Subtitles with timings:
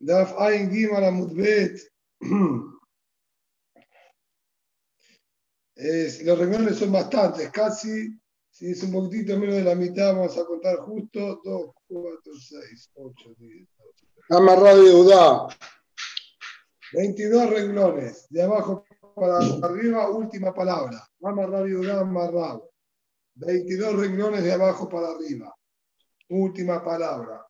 [0.00, 1.80] Daf Ain Gimara Mudbet.
[5.76, 8.18] los renglones son bastantes, casi,
[8.50, 12.90] si es un poquitito menos de la mitad, vamos a contar justo 2, 4, 6,
[12.94, 14.06] 8, 10, 12.
[14.30, 15.48] Amarrado Yehudá.
[16.92, 18.84] 22 renglones, de abajo
[19.14, 21.04] para arriba, última palabra.
[21.22, 22.70] Amarrado Yehudá, amarrado.
[23.34, 25.52] 22 renglones de abajo para arriba,
[26.28, 27.44] última palabra.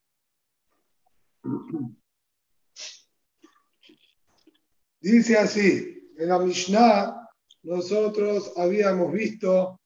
[5.05, 7.29] Dice así, en la Mishnah
[7.65, 9.79] nosotros habíamos visto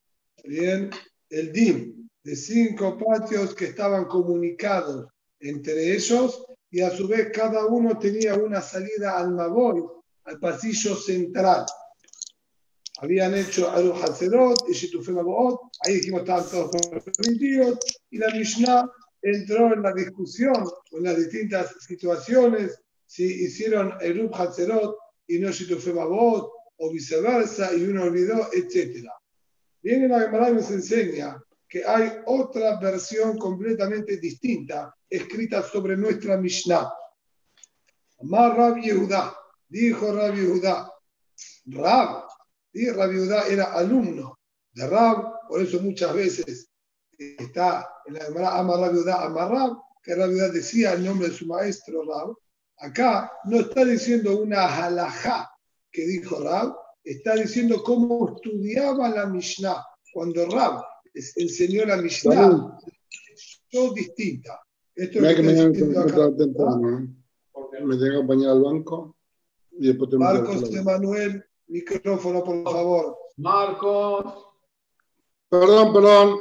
[0.44, 0.91] bien
[1.28, 5.08] el dim de cinco patios que estaban comunicados
[5.41, 9.82] entre ellos y a su vez cada uno tenía una salida al Maboy,
[10.22, 11.66] al pasillo central.
[13.00, 16.70] Habían hecho Aru Hazerot y Shitufé Maboot, ahí dijimos estaban todos
[17.16, 17.77] permitidos,
[18.10, 18.88] y la Mishnah
[19.20, 24.96] entró en la discusión, en las distintas situaciones, si hicieron Erub Hazerot
[25.28, 29.08] y no Shitufé Maboot, o viceversa, y uno olvidó, etc.
[29.83, 36.36] Viene la Gemara y nos enseña que hay otra versión completamente distinta escrita sobre nuestra
[36.36, 36.91] Mishnah.
[38.20, 39.36] Amar Rab Yehuda,
[39.69, 40.91] dijo Rab Yehuda,
[41.66, 42.25] Rab,
[42.72, 44.38] y Rab Yehuda era alumno
[44.72, 46.70] de Rab, por eso muchas veces
[47.19, 51.28] está en la Gemara Amar Rab Yehuda, Amar Rab, que Rab Yehuda decía el nombre
[51.28, 52.34] de su maestro Rab.
[52.81, 55.51] Acá no está diciendo una halajá
[55.91, 59.84] que dijo Rab, está diciendo cómo estudiaba la Mishnah.
[60.12, 60.84] Cuando Rab
[61.37, 62.79] enseñó la Mishnah,
[63.71, 64.61] es distinta.
[64.95, 65.73] Esto Mira es que tengo
[66.06, 66.99] que temprano.
[66.99, 67.09] ¿eh?
[67.84, 69.17] Me tengo que acompañar al banco
[69.73, 73.17] y después tengo que Marcos Emanuel, micrófono, por favor.
[73.37, 74.47] Marcos.
[75.49, 76.41] Perdón, perdón.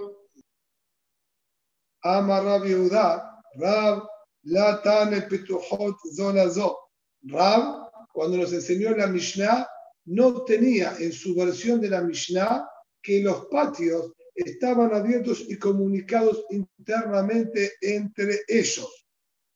[2.04, 4.08] Ama Rab Yehuda, Rab
[4.48, 6.78] Latane Petuhot Zolazo.
[7.24, 9.68] Rab, cuando nos enseñó la Mishnah,
[10.06, 12.66] no tenía en su versión de la Mishnah
[13.02, 19.08] que los patios estaban abiertos y comunicados internamente entre ellos.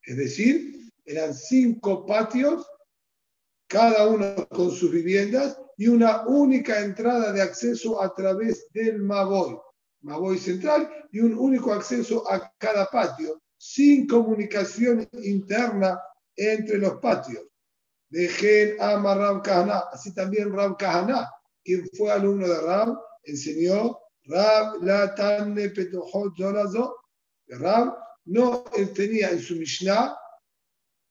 [0.03, 2.65] Es decir, eran cinco patios,
[3.67, 9.57] cada uno con sus viviendas y una única entrada de acceso a través del Maboy.
[10.01, 16.01] Maboy central y un único acceso a cada patio, sin comunicación interna
[16.35, 17.43] entre los patios.
[18.09, 21.29] Dejen a Rab Kahana, así también Rab Kahana,
[21.63, 26.95] quien fue alumno de Rab, enseñó Rab la tanne petohot zolazo.
[27.49, 27.95] Rab
[28.25, 30.17] no él tenía en su Mishnah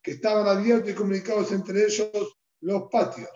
[0.02, 3.30] que estaban abiertos y comunicados entre ellos los patios.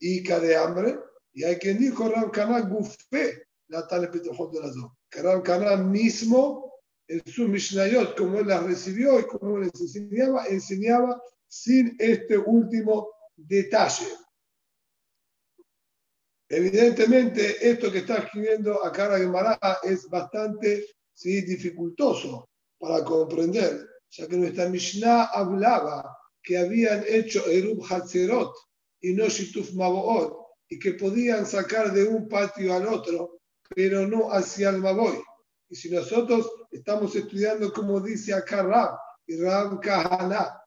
[0.00, 0.98] Y de hambre,
[1.32, 4.98] y hay quien dijo Rab Kahana gufé la tanne petohot zolazo.
[5.08, 6.69] Que Rab Kahana mismo
[7.10, 13.10] en su Mishnayot, como él las recibió y como les enseñaba, enseñaba sin este último
[13.36, 14.06] detalle.
[16.48, 21.40] Evidentemente, esto que está escribiendo acá la Gemara es bastante ¿sí?
[21.42, 22.48] dificultoso
[22.78, 28.54] para comprender, ya que nuestra Mishnah hablaba que habían hecho Erub Hatzerot
[29.00, 30.32] y no Shituf Maboot,
[30.68, 33.40] y que podían sacar de un patio al otro,
[33.74, 35.20] pero no hacia el Maboy.
[35.70, 40.60] Y si nosotros estamos estudiando como dice acá Rab y Rab Kahana,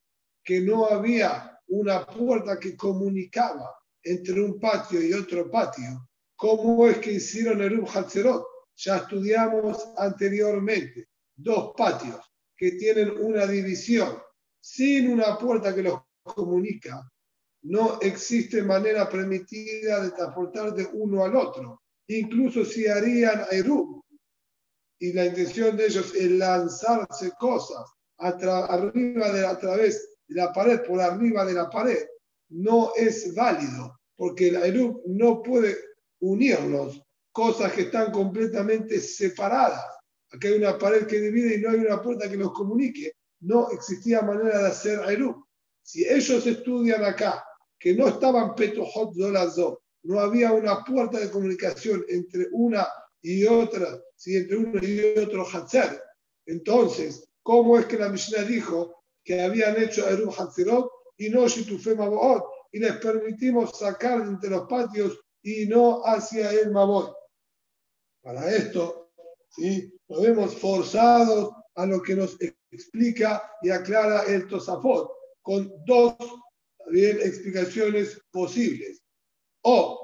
[0.44, 7.00] que no había una puerta que comunicaba entre un patio y otro patio, ¿cómo es
[7.00, 8.46] que hicieron el Hatzerot?
[8.78, 12.20] Ya estudiamos anteriormente dos patios
[12.56, 14.18] que tienen una división
[14.62, 17.10] sin una puerta que los comunica.
[17.64, 24.03] No existe manera permitida de transportar de uno al otro, incluso si harían Erub.
[25.04, 27.84] Y la intención de ellos es lanzarse cosas
[28.20, 32.08] a arriba de a través de la pared, por arriba de la pared,
[32.52, 35.76] no es válido, porque el Erub no puede
[36.22, 37.04] unirlos,
[37.34, 39.84] cosas que están completamente separadas.
[40.32, 43.12] Aquí hay una pared que divide y no hay una puerta que los comunique.
[43.42, 45.46] No existía manera de hacer Erub.
[45.82, 47.44] Si ellos estudian acá
[47.78, 52.88] que no estaban Petohot Zolazo, no había una puerta de comunicación entre una
[53.24, 56.00] y otra, si entre uno y otro Hatzer,
[56.46, 61.96] entonces, ¿cómo es que la Mishnah dijo que habían hecho Erub Hatzerot y no Shitufé
[61.96, 62.44] Maboot
[62.74, 67.12] y les permitimos sacar entre los patios y no hacia el Maboy?
[68.22, 69.12] Para esto,
[69.50, 69.94] ¿sí?
[70.10, 72.38] nos vemos forzados a lo que nos
[72.72, 75.10] explica y aclara el Tosafot
[75.42, 76.16] con dos
[76.90, 79.02] bien, explicaciones posibles.
[79.62, 80.03] O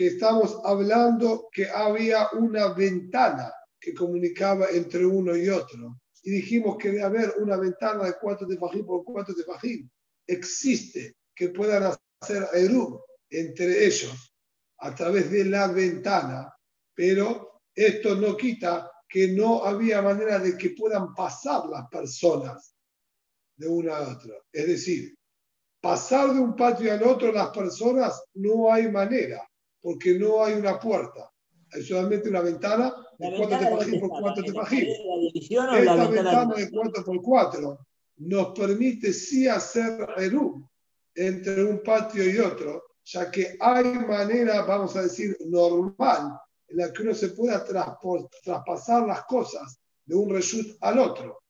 [0.00, 6.00] que estamos hablando que había una ventana que comunicaba entre uno y otro.
[6.22, 9.92] y dijimos que debe haber una ventana de cuatro tefajín por cuatro tefajín,
[10.26, 14.34] existe que puedan hacer Eruv entre ellos
[14.78, 16.50] a través de la ventana,
[16.94, 22.74] pero esto no quita que no había manera de que puedan pasar las personas
[23.54, 24.34] de una a otra.
[24.50, 25.14] Es decir,
[25.78, 29.46] pasar de un patio al otro las personas no hay manera,
[29.80, 31.30] porque no hay una puerta.
[31.72, 34.88] Hay solamente una ventana de 4 tefajín por 4 tefajín.
[34.88, 37.86] Esta ventana de 4 por 4
[38.16, 40.68] nos permite sí hacer Eru
[41.14, 46.38] entre un patio y otro, ya que hay manera, vamos a decir, normal,
[46.68, 51.42] en la que uno se pueda traspasar las cosas de un reshut al otro.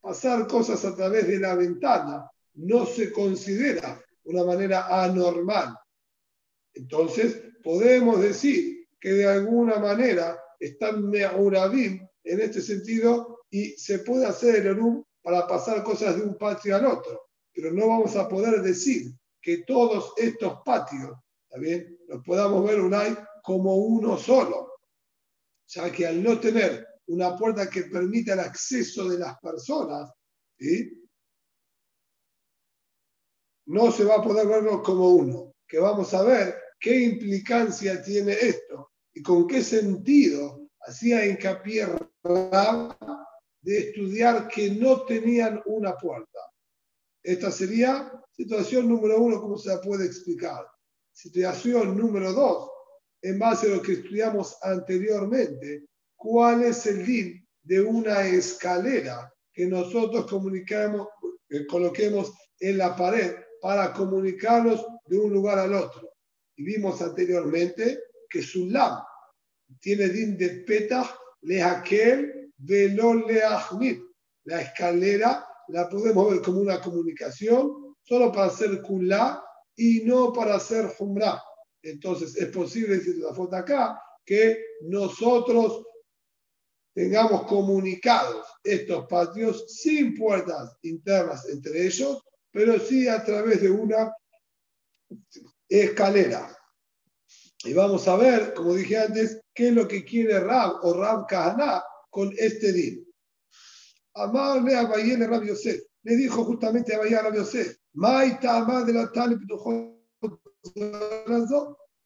[0.00, 5.76] Pasar cosas a través de la ventana no se considera una manera anormal.
[6.74, 14.24] Entonces, podemos decir que de alguna manera están me'urabim en este sentido y se puede
[14.24, 18.26] hacer el erum para pasar cosas de un patio al otro, pero no vamos a
[18.26, 19.12] poder decir
[19.42, 21.14] que todos estos patios,
[21.50, 24.78] también los podamos ver unai como uno solo,
[25.66, 30.10] ya que al no tener una puerta que permita el acceso de las personas,
[33.66, 38.32] no se va a poder verlo como uno, que vamos a ver qué implicancia tiene
[38.32, 41.86] esto y con qué sentido hacía hincapié
[43.62, 46.38] de estudiar que no tenían una puerta.
[47.22, 50.66] Esta sería situación número uno, ¿cómo se la puede explicar?
[51.12, 52.70] Situación número dos,
[53.22, 55.86] en base a lo que estudiamos anteriormente,
[56.16, 61.08] ¿cuál es el din de una escalera que nosotros comunicamos,
[61.48, 66.07] eh, coloquemos en la pared para comunicarnos de un lugar al otro?
[66.58, 69.00] Y vimos anteriormente que Sulam
[69.80, 71.08] tiene din de peta
[71.42, 73.24] lehakel velo.
[74.44, 79.42] La escalera la podemos ver como una comunicación solo para hacer kulá
[79.76, 81.40] y no para hacer humra.
[81.80, 85.86] Entonces es posible decir la foto acá que nosotros
[86.92, 92.20] tengamos comunicados estos patios sin puertas internas entre ellos,
[92.50, 94.12] pero sí a través de una
[95.68, 96.56] escalera.
[97.64, 101.26] Y vamos a ver, como dije antes, qué es lo que quiere Rab o Rab
[101.26, 103.04] Kahana con este din.
[104.14, 105.82] Amarle a Bayel Rab Yosef.
[106.04, 109.06] Le dijo justamente a Bayel Rab Yosef, de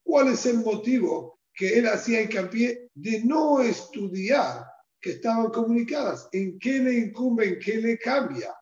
[0.05, 4.65] ¿Cuál es el motivo que él hacía hincapié de no estudiar
[5.01, 6.29] que estaban comunicadas?
[6.33, 7.47] ¿En qué le incumbe?
[7.47, 8.55] ¿En qué le cambia?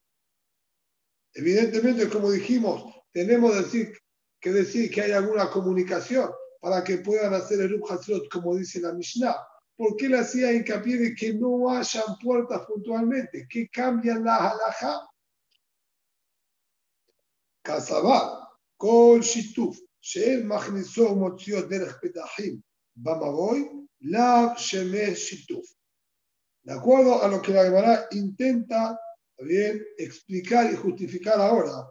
[1.34, 3.92] Evidentemente, como dijimos, tenemos decir,
[4.40, 8.92] que decir que hay alguna comunicación para que puedan hacer el Hatzot, como dice la
[8.92, 9.36] Mishnah.
[9.76, 13.46] ¿Por qué le hacía hincapié de que no hayan puertas puntualmente?
[13.48, 15.08] ¿Qué cambian la halajá?
[17.62, 19.78] Casabá, Kol Shituf,
[20.44, 22.62] Machniso Motziot Derech Petahim,
[22.94, 25.66] Bamaboy, Lav Shemesh Shituf.
[26.62, 28.98] De acuerdo a lo que la Gemara intenta
[29.38, 31.90] bien explicar y justificar ahora,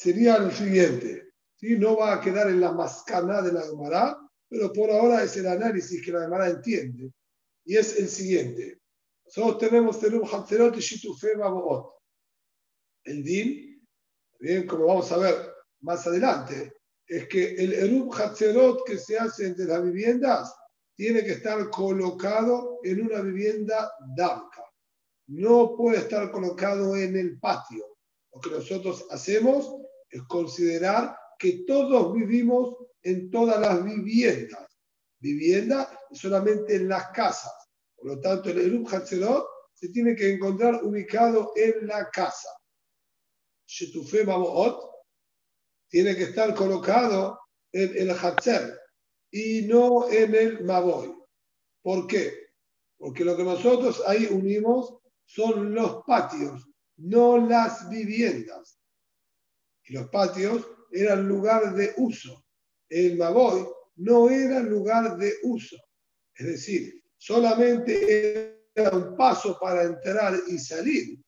[0.00, 1.34] sería el siguiente.
[1.56, 1.76] ¿sí?
[1.76, 4.18] No va a quedar en la mascana de la Gemara,
[4.48, 7.12] pero por ahora es el análisis que la Gemara entiende.
[7.66, 8.80] Y es el siguiente.
[9.26, 11.92] Nosotros tenemos Terum Hatzerot y Shitufe Baboot.
[13.04, 13.86] El din,
[14.38, 15.34] bien, como vamos a ver
[15.80, 16.72] más adelante,
[17.06, 20.54] es que el Erum Hatzerot que se hace entre las viviendas
[20.96, 24.64] tiene que estar colocado en una vivienda Damka.
[25.26, 27.84] No puede estar colocado en el patio.
[28.32, 34.66] Lo que nosotros hacemos es considerar que todos vivimos en todas las viviendas.
[35.20, 37.52] Vivienda solamente en las casas.
[37.96, 42.48] Por lo tanto, el Erup Hatzerot se tiene que encontrar ubicado en la casa.
[43.66, 44.90] Shetufe Maboot
[45.88, 47.38] tiene que estar colocado
[47.72, 48.78] en el Hatzer
[49.30, 51.14] y no en el Maboy.
[51.82, 52.32] ¿Por qué?
[52.98, 58.79] Porque lo que nosotros ahí unimos son los patios, no las viviendas
[59.90, 62.44] los patios eran lugar de uso.
[62.88, 63.66] El Maboy
[63.96, 65.76] no era lugar de uso.
[66.34, 71.20] Es decir, solamente era un paso para entrar y salir.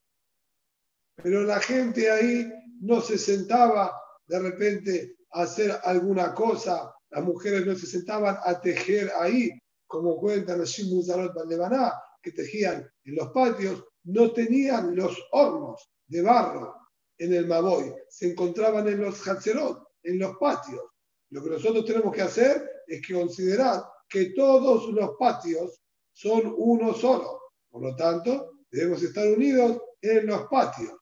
[1.16, 2.50] Pero la gente ahí
[2.80, 3.92] no se sentaba
[4.26, 6.94] de repente a hacer alguna cosa.
[7.10, 9.50] Las mujeres no se sentaban a tejer ahí,
[9.86, 11.92] como cuentan los Shimbuzarot Lebaná,
[12.22, 13.84] que tejían en los patios.
[14.04, 16.81] No tenían los hornos de barro
[17.22, 20.82] en el Maboy, se encontraban en los Hatzerot, en los patios.
[21.30, 25.80] Lo que nosotros tenemos que hacer es que considerar que todos los patios
[26.12, 27.40] son uno solo.
[27.70, 30.98] Por lo tanto, debemos estar unidos en los patios.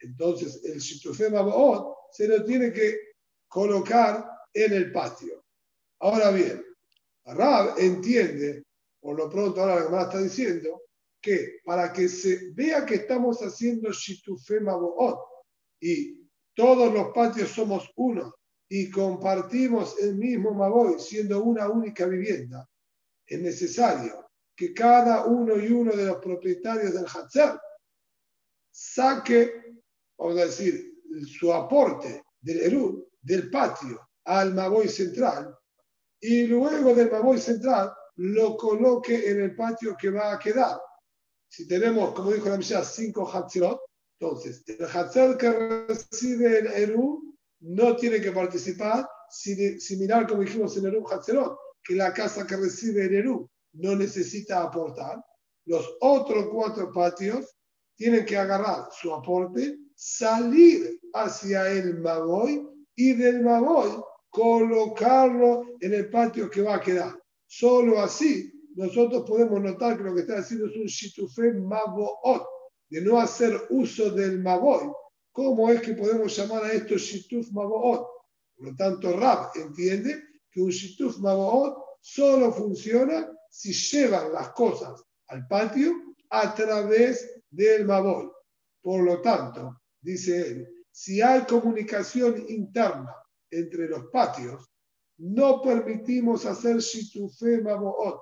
[0.00, 2.98] Entonces, el Shitufema Baot se lo tiene que
[3.46, 5.44] colocar en el patio.
[6.00, 6.64] Ahora bien,
[7.24, 8.64] Rab entiende,
[9.00, 10.82] por lo pronto ahora la Gemara está diciendo,
[11.22, 15.29] que para que se vea que estamos haciendo Shitufema Baot
[15.80, 18.34] y todos los patios somos uno
[18.68, 22.68] y compartimos el mismo Maboy siendo una única vivienda,
[23.26, 27.58] es necesario que cada uno y uno de los propietarios del Hatzer
[28.70, 29.74] saque,
[30.18, 30.94] vamos a decir,
[31.26, 35.56] su aporte del Eru, del patio, al Maboy central,
[36.20, 40.78] y luego del Maboy central lo coloque en el patio que va a quedar.
[41.48, 43.80] Si tenemos, como dijo la Mishnah, cinco Hatzerot,
[44.20, 45.50] entonces el Hatzer que
[45.88, 52.12] recibe el Eru no tiene que participar, similar como dijimos en Eru Hatzerot, que la
[52.12, 55.24] casa que recibe el Eru no necesita aportar.
[55.64, 57.56] Los otros cuatro patios
[57.96, 63.90] tienen que agarrar su aporte, salir hacia el Magoy y del Magoy
[64.28, 67.18] colocarlo en el patio que va a quedar.
[67.46, 72.44] Solo así nosotros podemos notar que lo que está haciendo es un shitufé maboot,
[72.90, 74.92] de no hacer uso del maboy.
[75.32, 78.06] ¿Cómo es que podemos llamar a esto shituf maboot?
[78.56, 85.02] Por lo tanto, Rab entiende que un shituf maboot solo funciona si llevan las cosas
[85.28, 85.92] al patio
[86.30, 88.32] a través del Mabol.
[88.80, 93.14] Por lo tanto, dice él, si hay comunicación interna
[93.50, 94.70] entre los patios,
[95.18, 98.20] no permitimos hacer Shitufe Maboot,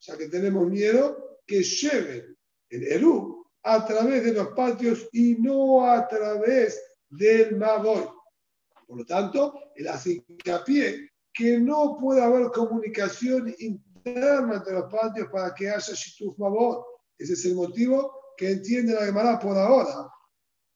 [0.00, 2.36] ya que tenemos miedo que lleven
[2.70, 3.29] el Eru
[3.62, 8.10] a través de los patios y no a través del Mabol.
[8.86, 15.28] Por lo tanto, él hace hincapié que no puede haber comunicación interna entre los patios
[15.30, 16.84] para que haya Shituf Mabot.
[17.18, 20.10] Ese es el motivo que entiende la Gemara por ahora.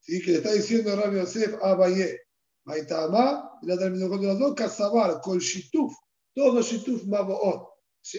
[0.00, 0.22] ¿sí?
[0.22, 2.20] Que le está diciendo Rabbi Yosef a Baye.
[2.66, 5.94] Maitama, la terminó con los dos, Kazabar, con Shituf,
[6.34, 7.68] todo Shituf Maboot.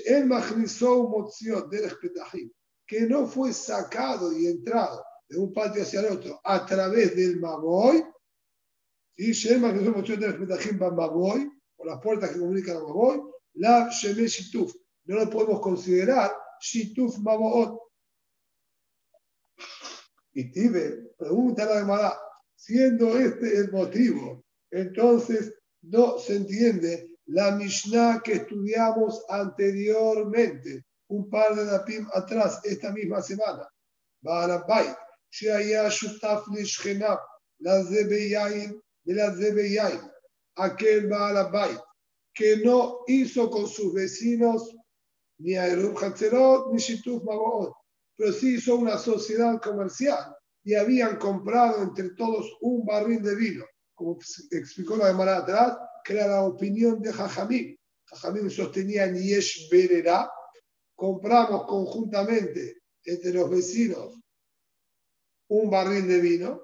[0.06, 2.52] Él magnisó un de Petahim,
[2.88, 7.40] que no fue sacado y entrado de un patio hacia el otro a través del
[7.40, 8.04] Maboy.
[9.18, 9.50] ¿sí?
[9.50, 10.34] Él magnisó moción de
[10.78, 13.22] para Maboy, por las puertas que comunican a Maboy.
[13.54, 14.74] La Sheme Shituf.
[15.06, 17.80] No lo podemos considerar Shituf Maboot.
[20.34, 22.20] Y Tibe pregunta a la Gemara,
[22.56, 31.56] siendo este el motivo, entonces no se entiende la Mishnah que estudiamos anteriormente, un par
[31.56, 33.68] de dapim atrás, esta misma semana.
[34.22, 34.96] Baalabay,
[35.32, 37.20] Sheaya Shutaf Lishchenab,
[37.60, 40.02] la Zebeyaim, de la Zebeyaim,
[40.56, 41.78] aquel Baalabay,
[42.34, 44.76] que no hizo con sus vecinos
[45.40, 47.74] ni a Erub Hatzerot ni Shituf Magoot,
[48.16, 53.66] pero sí hizo una sociedad comercial y habían comprado entre todos un barril de vino,
[53.94, 54.18] como
[54.52, 57.78] explicó la semana atrás, que era la opinión de Jajamín.
[58.06, 60.30] Jajamín sostenía Yesh Berera,
[60.96, 64.20] compramos conjuntamente entre los vecinos
[65.48, 66.62] un barril de vino,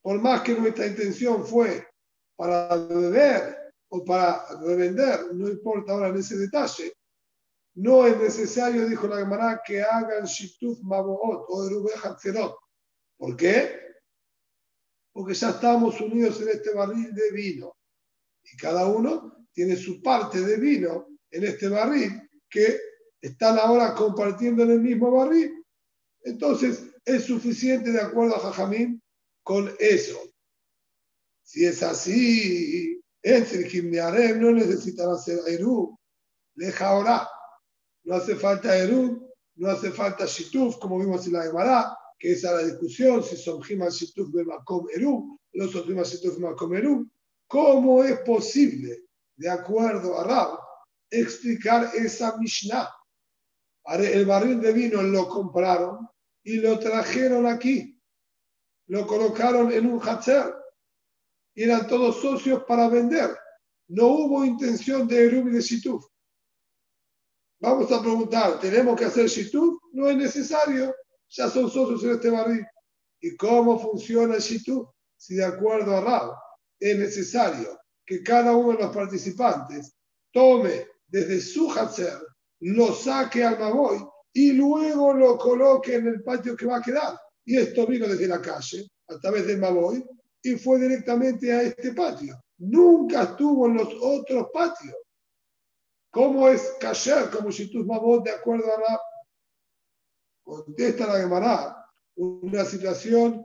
[0.00, 1.86] por más que nuestra intención fue
[2.36, 6.94] para beber o para revender, no importa ahora en ese detalle,
[7.74, 12.56] no es necesario, dijo la Gemara, que hagan Shituf Maboot o Erube Hatzerot.
[13.16, 13.80] ¿Por qué?
[15.12, 17.76] Porque ya estamos unidos en este barril de vino.
[18.44, 22.80] Y cada uno tiene su parte de vino en este barril que
[23.20, 25.64] están ahora compartiendo en el mismo barril.
[26.22, 29.02] Entonces, es suficiente de acuerdo a Jajamín
[29.42, 30.18] con eso.
[31.42, 35.98] Si es así, Arem no necesitan hacer Eru,
[36.54, 37.28] deja ahora
[38.08, 42.48] no hace falta Erub, no hace falta Shituf, como vimos en la Gemara, que esa
[42.48, 47.10] es la discusión, si son Himal Shituf Bemakom Erub, no son Himal Shituf Bemakom Erub.
[47.46, 49.04] ¿Cómo es posible,
[49.36, 50.58] de acuerdo a Rab,
[51.10, 52.88] explicar esa Mishnah?
[53.90, 56.08] El barril de vino lo compraron
[56.42, 57.98] y lo trajeron aquí.
[58.86, 60.54] Lo colocaron en un hatcher.
[61.54, 63.36] Eran todos socios para vender.
[63.88, 66.04] No hubo intención de Erub y de Shituf.
[67.60, 69.82] Vamos a preguntar, ¿tenemos que hacer Shituf?
[69.92, 70.94] No es necesario,
[71.28, 72.64] ya son socios en este barril.
[73.20, 74.88] ¿Y cómo funciona el Shituf?
[75.16, 76.32] Si de acuerdo a Rab
[76.78, 79.94] es necesario que cada uno de los participantes
[80.32, 82.18] tome desde su Hatzer,
[82.60, 83.98] lo saque al Maboy
[84.32, 87.18] y luego lo coloque en el patio que va a quedar.
[87.44, 90.04] Y esto vino desde la calle, a través del Maboy,
[90.42, 92.40] y fue directamente a este patio.
[92.58, 94.94] Nunca estuvo en los otros patios.
[96.10, 99.00] ¿Cómo es kasher como Shitus Mabot de acuerdo a la...
[100.42, 101.86] Contesta la Gemara,
[102.16, 103.44] una situación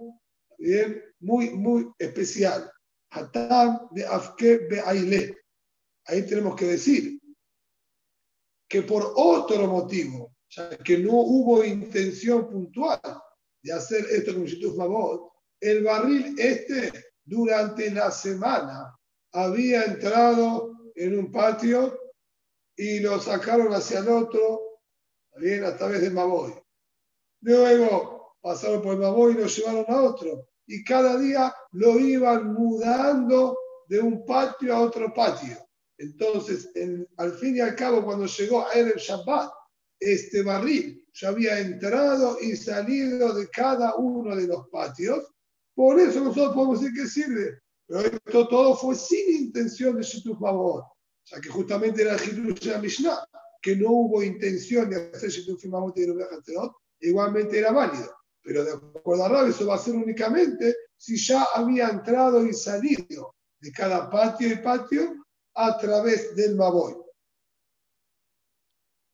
[0.58, 2.72] bien, muy, muy especial.
[3.12, 5.38] Hatam de Afke Be'aile.
[6.05, 7.20] Ahí tenemos que decir
[8.74, 13.00] que por otro motivo, ya que no hubo intención puntual
[13.62, 16.92] de hacer esto con Shituf Mabot, el barril este
[17.24, 18.98] durante la semana
[19.32, 22.00] había entrado en un patio
[22.75, 24.80] y lo sacaron hacia el otro,
[25.38, 26.56] bien, a través de Maboy.
[27.42, 30.50] Luego pasaron por Maboy y lo llevaron a otro.
[30.65, 33.56] Y cada día lo iban mudando
[33.88, 35.63] de un patio a otro patio.
[36.03, 36.69] Entonces,
[37.15, 39.50] al fin y al cabo, cuando llegó a el Shabbat,
[40.00, 45.33] este barril ya había entrado y salido de cada uno de los patios.
[45.74, 47.60] Por eso nosotros podemos decir que sirve.
[47.88, 50.41] Pero esto todo fue sin intención de Shituf.
[50.41, 50.91] O
[51.24, 53.25] sea, que justamente era el de Mishnah,
[53.62, 58.13] que no hubo intención de hacer Shituf Mabot y igualmente era válido.
[58.41, 62.53] Pero de acuerdo a Rab, eso va a ser únicamente si ya había entrado y
[62.53, 65.23] salido de cada patio y patio
[65.55, 66.95] a través del Maboy.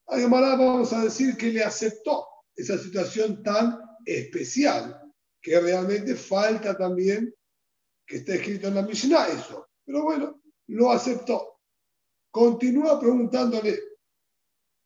[0.07, 4.99] Además, vamos a decir que le aceptó esa situación tan especial,
[5.41, 7.33] que realmente falta también
[8.05, 9.67] que esté escrito en la Mishnah eso.
[9.85, 11.59] Pero bueno, lo aceptó.
[12.31, 13.79] Continúa preguntándole,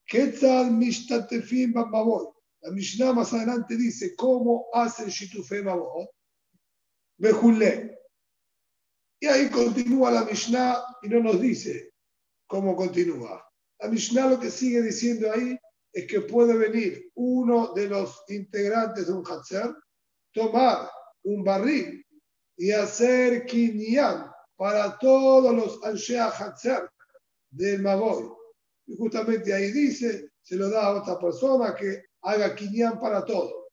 [0.06, 2.28] ¿qué tal Mishtatefim Baboy?
[2.62, 6.08] La Mishnah más adelante dice, ¿cómo hacen Shitufe Baboy?
[7.18, 8.00] Bejulé.
[9.24, 11.94] Y ahí continúa la Mishnah y no nos dice
[12.46, 13.42] cómo continúa.
[13.80, 15.58] La Mishnah lo que sigue diciendo ahí
[15.94, 19.74] es que puede venir uno de los integrantes de un Hatzer,
[20.34, 20.90] tomar
[21.24, 22.06] un barril
[22.58, 26.90] y hacer kinyan para todos los Anshea Hatzer
[27.50, 28.30] del Maboy.
[28.88, 33.70] Y justamente ahí dice, se lo da a otra persona que haga quinián para todos.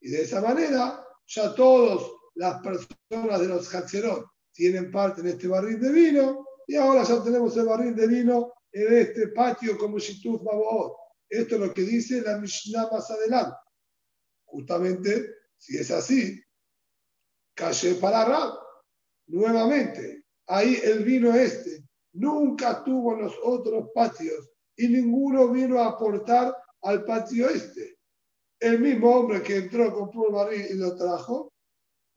[0.00, 5.48] Y de esa manera, ya todas las personas de los Hatzerot tienen parte en este
[5.48, 9.98] barril de vino, y ahora ya tenemos el barril de vino en este patio como
[9.98, 10.92] Shituf Maboot.
[11.28, 13.56] Esto es lo que dice la Mishnah más adelante.
[14.44, 16.40] Justamente, si es así,
[17.54, 18.54] calle para Rab.
[19.26, 26.54] Nuevamente, ahí el vino este nunca tuvo los otros patios y ninguno vino a aportar
[26.82, 27.98] al patio este.
[28.60, 31.52] El mismo hombre que entró, compró el barril y lo trajo,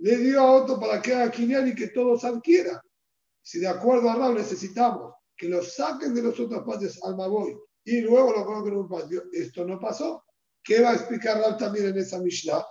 [0.02, 2.80] le dio a otro para que haga quinial y que todos adquieran.
[3.44, 7.56] Si de acuerdo a Raúl necesitamos que lo saquen de los otros patios al Maboy
[7.84, 10.24] y luego lo coloquen en un patio, esto no pasó.
[10.64, 12.66] ¿Qué va a explicar Raúl también en esa Mishnah?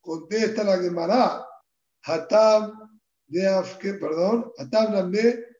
[0.00, 1.46] Contesta la Gemara,
[2.04, 4.52] Hatam de Afke, perdón,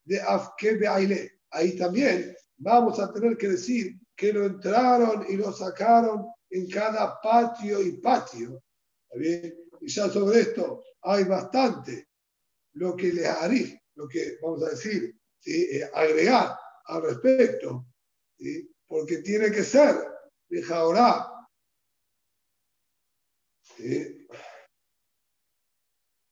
[0.05, 1.41] de Afke Aile.
[1.51, 7.19] Ahí también vamos a tener que decir que lo entraron y lo sacaron en cada
[7.23, 8.63] patio y patio.
[9.15, 9.68] bien?
[9.81, 12.09] Y ya sobre esto hay bastante
[12.75, 15.15] lo que le haré, lo que vamos a decir,
[15.45, 17.87] eh, agregar al respecto,
[18.87, 19.97] porque tiene que ser,
[20.49, 21.35] deja ahora.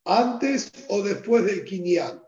[0.06, 2.22] antes o después del quinián.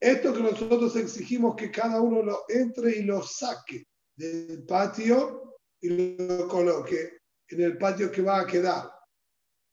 [0.00, 6.16] Esto que nosotros exigimos que cada uno lo entre y lo saque del patio y
[6.16, 8.90] lo coloque en el patio que va a quedar.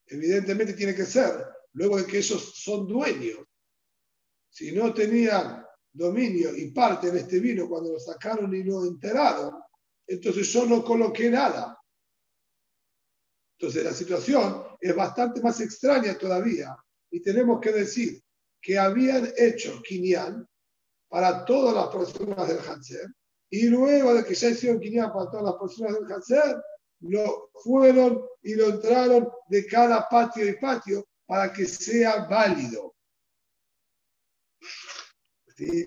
[0.10, 3.40] Evidentemente tiene que ser luego de que ellos son dueños.
[4.50, 9.54] Si no tenían dominio y parte en este vino cuando lo sacaron y lo enteraron,
[10.08, 11.78] entonces yo no coloqué nada.
[13.58, 16.76] Entonces la situación es bastante más extraña todavía
[17.12, 18.22] y tenemos que decir
[18.62, 20.48] que habían hecho Kinyan
[21.08, 23.08] para todas las personas del Hanser
[23.50, 26.56] y luego de que ya hicieron Kinyan para todas las personas del Hanser,
[27.02, 32.96] lo fueron y lo entraron de cada patio y patio para que sea válido.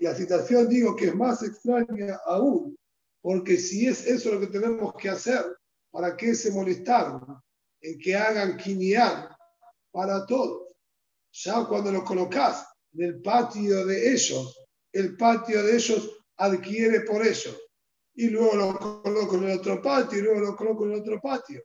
[0.01, 2.77] La situación digo que es más extraña aún,
[3.21, 5.43] porque si es eso lo que tenemos que hacer,
[5.91, 7.41] ¿para qué se molestaron?
[7.83, 9.27] en que hagan quinián
[9.91, 10.73] para todos.
[11.31, 14.57] Ya cuando lo colocas en el patio de ellos,
[14.91, 17.59] el patio de ellos adquiere por ellos.
[18.15, 21.19] Y luego lo coloco en el otro patio y luego lo coloco en el otro
[21.21, 21.63] patio.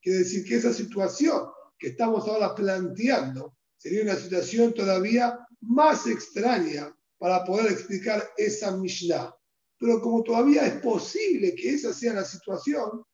[0.00, 6.94] Quiere decir que esa situación que estamos ahora planteando sería una situación todavía más extraña
[7.18, 9.34] para poder explicar esa Mishnah.
[9.78, 13.04] Pero como todavía es posible que esa sea la situación,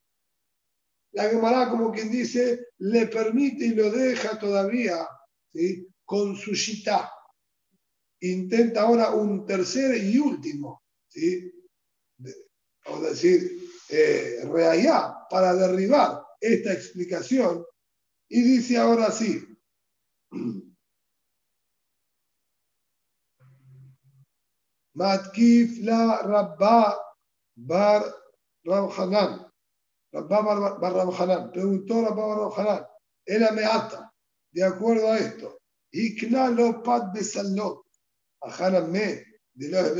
[1.12, 5.08] la Gemara, como quien dice, le permite y lo deja todavía
[5.52, 5.88] ¿sí?
[6.04, 7.10] con su shita.
[8.20, 11.52] intenta ahora un tercer y último, ¿sí?
[12.86, 14.42] Vamos a decir, eh,
[15.30, 17.64] para derribar esta explicación.
[18.28, 19.42] Y dice ahora sí.
[24.94, 26.98] Matkif la Rabba
[27.54, 28.02] bar
[28.64, 29.46] Rabhanan.
[30.12, 31.52] Rabba bar Rabhanan.
[31.52, 32.86] Preguntó Rabba bar Rabhanan.
[33.24, 34.12] Era meata.
[34.50, 35.60] De acuerdo a esto.
[35.92, 37.84] Ikna lo pat besalot.
[38.42, 39.94] Ahanan me de los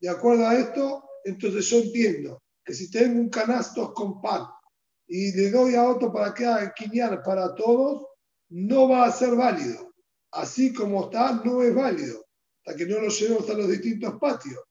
[0.00, 4.46] De acuerdo a esto, entonces yo entiendo que si tengo un canasto con pan
[5.06, 8.06] y le doy a otro para que haga quiñar para todos,
[8.50, 9.92] no va a ser válido.
[10.32, 12.24] Así como está, no es válido.
[12.64, 14.62] Hasta que no lo llevemos a los distintos patios.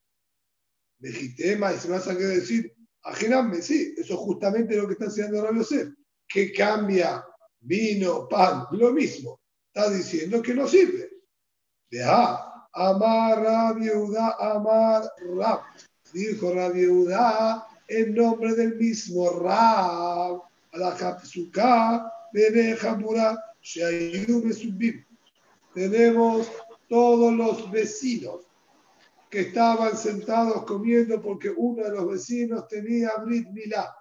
[0.99, 5.05] Legitema, y se me hace que decir, ajename, sí, eso es justamente lo que está
[5.05, 5.93] enseñando Rabio Ser.
[6.27, 7.25] Que cambia
[7.61, 9.41] vino, pan, lo mismo.
[9.73, 11.09] Está diciendo que no sirve.
[11.89, 15.03] Deja, amar Rabiuda, amar
[15.35, 15.61] Rab.
[16.13, 20.41] Dijo Rabiuda, en nombre del mismo Rab,
[20.71, 22.11] a la Kapsuka,
[23.61, 25.05] subim.
[25.73, 26.51] Tenemos
[26.87, 28.45] todos los vecinos
[29.29, 33.95] que estaban sentados comiendo porque uno de los vecinos tenía Brit Milá.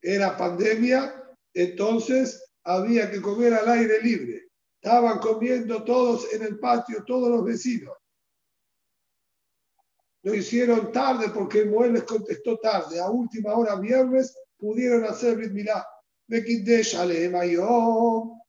[0.00, 1.24] Era pandemia,
[1.54, 4.48] entonces había que comer al aire libre.
[4.80, 7.94] Estaban comiendo todos en el patio, todos los vecinos.
[10.22, 13.00] Lo hicieron tarde porque Moel les contestó tarde.
[13.00, 15.86] A última hora, viernes, pudieron hacer Brit Milá.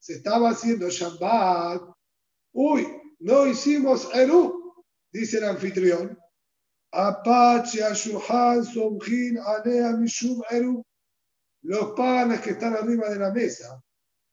[0.00, 1.82] Se estaba haciendo Shabbat.
[2.52, 2.86] Uy,
[3.18, 6.18] no hicimos Eru, dice el anfitrión.
[6.92, 10.84] Apache, Ashuhan, Somjin, Anea, Mishum, Eru.
[11.62, 13.82] Los panes que están arriba de la mesa,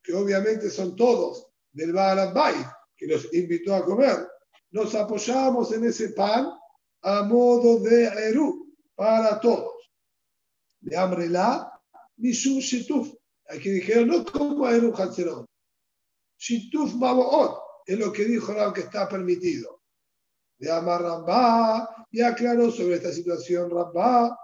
[0.02, 2.32] que obviamente son todos del Baal
[2.96, 4.28] que nos invitó a comer,
[4.70, 6.46] nos apoyamos en ese pan
[7.02, 9.74] a modo de Eru para todos.
[10.80, 11.70] De Amrela,
[12.16, 13.14] Mishum Shituf.
[13.48, 15.46] Aquí dijeron, no como Eru Hatzerot.
[16.38, 19.82] Shituf Maboot es lo que dijo Rab que está permitido.
[20.58, 24.36] De Amar Rambá, y aclaró sobre esta situación Rambá,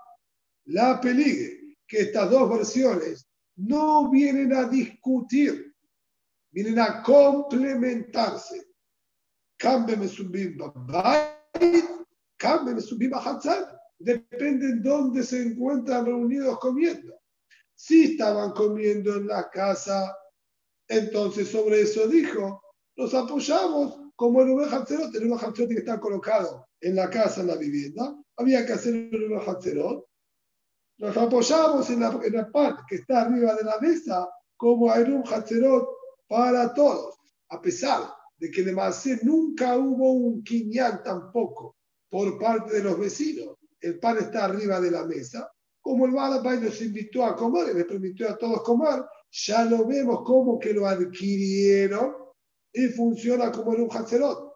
[0.67, 5.75] la peligue, que estas dos versiones no vienen a discutir,
[6.51, 8.67] vienen a complementarse.
[9.57, 10.57] Cámbeme subim
[12.39, 13.13] cámbeme subim
[14.01, 17.21] Depende de dónde se encuentran reunidos comiendo.
[17.75, 20.17] Si estaban comiendo en la casa,
[20.87, 22.63] entonces sobre eso dijo,
[22.97, 25.13] nos apoyamos como el Uber Hatzerot.
[25.15, 28.17] El Uber Hatzerot que está colocado en la casa, en la vivienda.
[28.37, 30.07] Había que hacer el Uber Hatzerot.
[30.99, 35.89] Nos apoyamos en en la pan que está arriba de la mesa como Uber Hatzerot
[36.29, 37.17] para todos.
[37.49, 41.78] A pesar de que de Masé nunca hubo un quiñán tampoco
[42.09, 43.57] por parte de los vecinos.
[43.81, 45.51] El pan está arriba de la mesa.
[45.81, 49.87] Como el Balabay nos invitó a comer y les permitió a todos comer, ya lo
[49.87, 52.15] vemos como que lo adquirieron
[52.73, 54.55] y funciona como en un Hatzerot,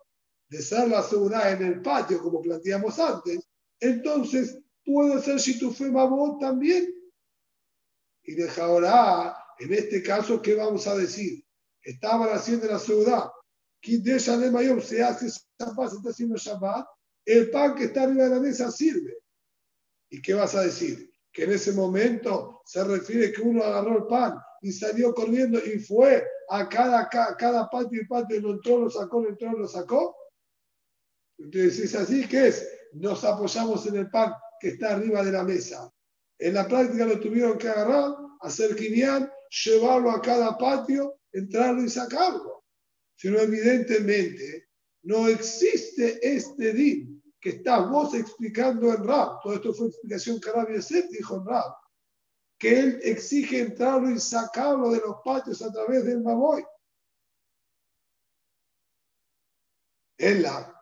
[0.48, 3.40] de ser la seguridad en el patio, como planteamos antes,
[3.80, 6.92] entonces puede ser Shitufé Mamot también.
[8.22, 11.44] Y de ahora, en este caso, ¿qué vamos a decir?
[11.82, 13.30] Estaban haciendo la seguridad.
[13.82, 16.86] de de Mayor se hace Shabbat, se está haciendo Shabbat,
[17.24, 19.18] el pan que está arriba de la mesa sirve.
[20.10, 21.10] ¿Y qué vas a decir?
[21.32, 25.78] Que en ese momento se refiere que uno agarró el pan y salió corriendo y
[25.78, 30.14] fue a cada, cada patio y patio, lo entró, lo sacó, lo entró, lo sacó.
[31.38, 32.68] Entonces, es así, ¿qué es?
[32.92, 35.90] Nos apoyamos en el pan que está arriba de la mesa.
[36.38, 39.30] En la práctica lo tuvieron que agarrar, hacer quinián,
[39.64, 42.64] llevarlo a cada patio, entrarlo y sacarlo.
[43.16, 44.68] Sino evidentemente
[45.02, 49.40] no existe este din que estás vos explicando en Rab.
[49.42, 51.74] Todo esto fue explicación que Rabbi Yosef dijo en Rab
[52.58, 56.64] que él exige entrarlo y sacarlo de los patios a través del Maboy.
[60.18, 60.72] En la,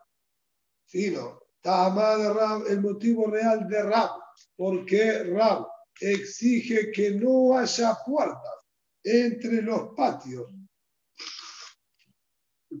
[0.85, 4.11] sino, de Rab, el motivo real de Rab,
[4.55, 5.65] porque Rab
[5.99, 8.67] exige que no haya puertas
[9.03, 10.53] entre los patios.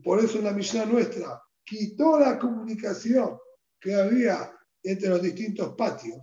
[0.03, 3.37] Por eso la Mishnah nuestra quitó la comunicación
[3.79, 4.51] que había
[4.83, 6.17] entre los distintos patios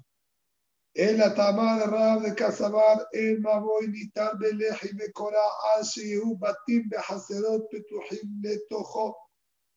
[0.94, 5.38] en la tama de Rab de Casabar, el Maboy Nitar Belej y Mekora,
[5.78, 9.16] Ashihu Batim Behaserot Petuhim Letojo.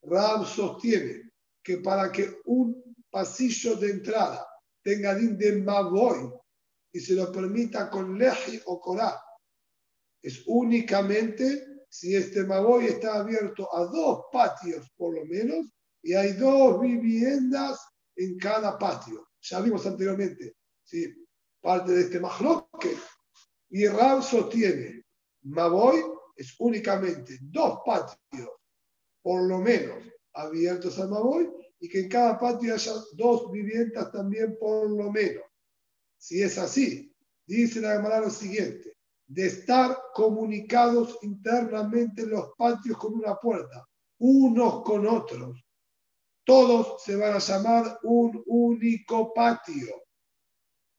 [0.04, 1.32] Rab sostiene
[1.64, 4.48] que para que un pasillo de entrada
[4.82, 6.34] tenga din de Maboy
[6.92, 9.22] y se lo permita con Leji o Korah,
[10.24, 15.68] es únicamente si este Maboy está abierto a dos patios por lo menos
[16.02, 17.80] y hay dos viviendas
[18.16, 19.28] en cada patio.
[19.42, 21.14] Ya vimos anteriormente, ¿sí?
[21.60, 22.96] parte de este Mahloque.
[23.70, 25.04] Y Rab sostiene,
[25.44, 26.02] Maboy
[26.38, 28.50] es únicamente dos patios,
[29.22, 30.02] por lo menos,
[30.34, 35.44] abiertos al Maboy y que en cada patio haya dos viviendas también por lo menos.
[36.18, 37.14] Si es así,
[37.46, 38.96] dice la Gemara lo siguiente,
[39.32, 43.88] de estar comunicados internamente en los patios con una puerta,
[44.20, 45.66] unos con otros,
[46.44, 50.04] todos se van a llamar un único patio.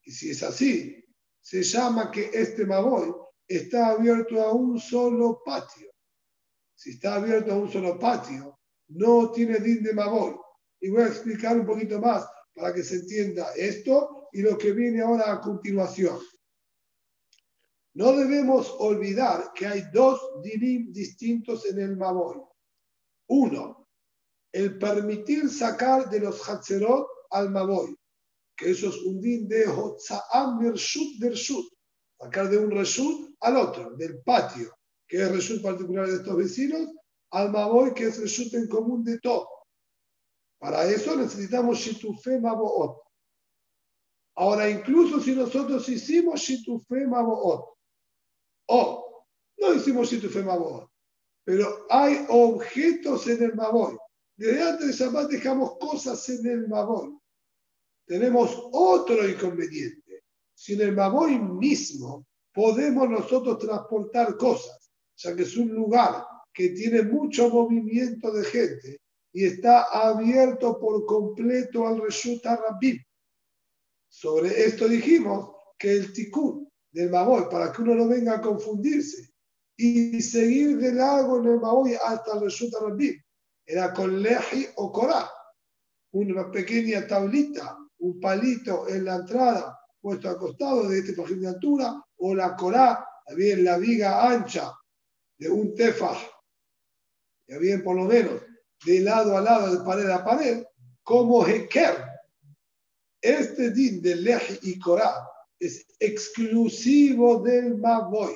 [0.04, 1.04] Y si es así,
[1.42, 3.12] se llama que este Maboy
[3.46, 5.90] está abierto a un solo patio.
[6.74, 10.36] Si está abierto a un solo patio, no tiene din de Maboy.
[10.80, 14.72] Y voy a explicar un poquito más para que se entienda esto y lo que
[14.72, 16.18] viene ahora a continuación.
[17.94, 22.40] No debemos olvidar que hay dos dinim distintos en el Maboy.
[23.28, 23.88] Uno,
[24.52, 27.94] el permitir sacar de los Hatzerot al Maboy,
[28.56, 31.66] que eso es un din de Hotza'am Mershut Dershut,
[32.18, 34.74] sacar de un Reshut al otro, del patio,
[35.06, 36.88] que es Reshut particular de estos vecinos,
[37.30, 39.48] al Maboy, que es Reshut en común de todos.
[40.58, 43.02] Para eso necesitamos Shitufe Maboot.
[44.36, 47.72] Ahora, incluso si nosotros hicimos Shitufe Maboot,
[48.66, 49.26] o
[49.58, 50.88] no hicimos Shitufe Maboot,
[51.44, 53.96] pero hay objetos en el Maboy.
[54.36, 57.16] Desde antes de Shabbat dejamos cosas en el Maboy.
[58.06, 60.24] Tenemos otro inconveniente.
[60.54, 66.70] Si en el Maboy mismo podemos nosotros transportar cosas, ya que es un lugar que
[66.70, 69.00] tiene mucho movimiento de gente,
[69.32, 73.02] y está abierto por completo al Reshut Rabim.
[74.08, 79.32] Sobre esto dijimos que el tikkun del Maboy, para que uno no venga a confundirse
[79.76, 83.20] y seguir de largo en el Maboy hasta el Reshut Rabim,
[83.66, 85.30] era con Leji o Korah,
[86.12, 91.48] una pequeña tablita, un palito en la entrada puesto al costado de este pajín de
[91.48, 94.72] altura, o la Korah, bien la viga ancha
[95.38, 96.18] de un tefaj,
[97.48, 98.42] ya bien por lo menos
[98.84, 100.64] de lado a lado, de pared a pared,
[101.02, 102.04] como Heker.
[103.20, 105.31] Este din de Lej y Korah
[105.62, 108.34] es exclusivo del Maboy.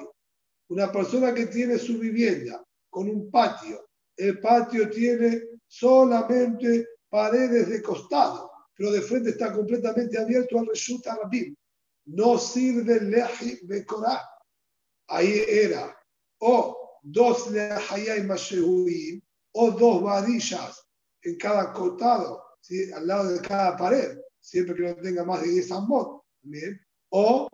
[0.69, 7.83] Una persona que tiene su vivienda con un patio, el patio tiene solamente paredes de
[7.83, 11.05] costado, pero de frente está completamente abierto al Reshut.
[12.07, 14.23] No sirve Leji de Korah.
[15.09, 15.97] Ahí era
[16.39, 19.21] o dos Lejayay Mashehuim
[19.53, 20.87] o dos varillas
[21.23, 22.43] en cada costado,
[22.95, 26.23] al lado de cada pared, siempre que no tenga más de 10 amot,
[27.11, 27.49] o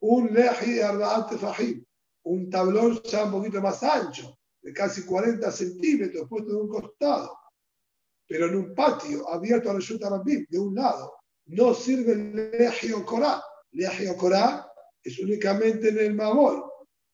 [0.00, 1.84] un leji de
[2.24, 7.38] un tablón ya un poquito más ancho, de casi 40 centímetros, puesto de un costado,
[8.26, 11.14] pero en un patio abierto a la Rabim, de un lado,
[11.46, 13.42] no sirve el leji o korá.
[13.72, 14.66] Leji o korá
[15.02, 16.60] es únicamente en el maboy.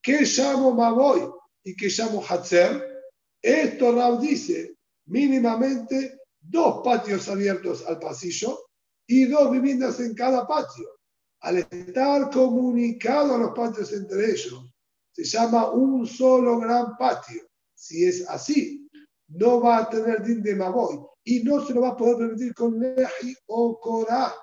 [0.01, 1.29] ¿Qué llamo maboy
[1.63, 3.01] y qué llamo hatzer?
[3.41, 4.75] Esto Raúl dice
[5.05, 8.67] mínimamente dos patios abiertos al pasillo
[9.05, 10.92] y dos viviendas en cada patio.
[11.43, 14.65] Al estar comunicados los patios entre ellos,
[15.11, 17.43] se llama un solo gran patio.
[17.75, 18.89] Si es así,
[19.27, 22.53] no va a tener din de Maboy y no se lo va a poder permitir
[22.53, 24.33] con Leji o Korah.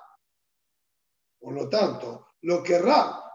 [1.39, 2.79] Por lo tanto, lo que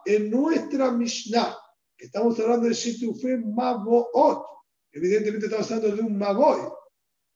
[0.05, 1.57] en nuestra Mishnah,
[1.96, 4.44] que estamos hablando de Shitufe Maboot,
[4.92, 6.61] evidentemente estamos hablando de un Maboy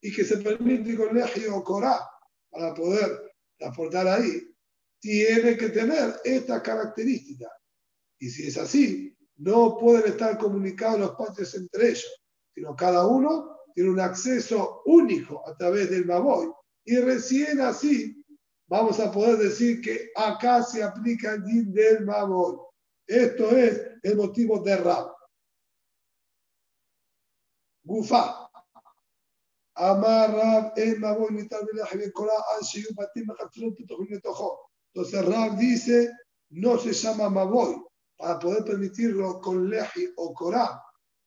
[0.00, 1.98] y que se permite con Legio o Corá
[2.50, 4.49] para poder transportar ahí,
[5.00, 7.50] tiene que tener estas características.
[8.18, 12.22] Y si es así, no pueden estar comunicados los patios entre ellos,
[12.54, 16.50] sino cada uno tiene un acceso único a través del Maboy.
[16.84, 18.22] Y recién así
[18.66, 22.58] vamos a poder decir que acá se aplica el din del Maboy.
[23.06, 25.12] Esto es el motivo de Rab.
[27.82, 28.48] Gufa.
[29.74, 31.60] Amar Rab en Maboy Nitar
[32.12, 34.69] Korah Al Shiyu Batim Mechatzilot Petochim Letojo.
[34.92, 36.10] Entonces Rab dice,
[36.50, 37.76] no se llama Maboy
[38.16, 40.82] para poder permitirlo con Leji o Korah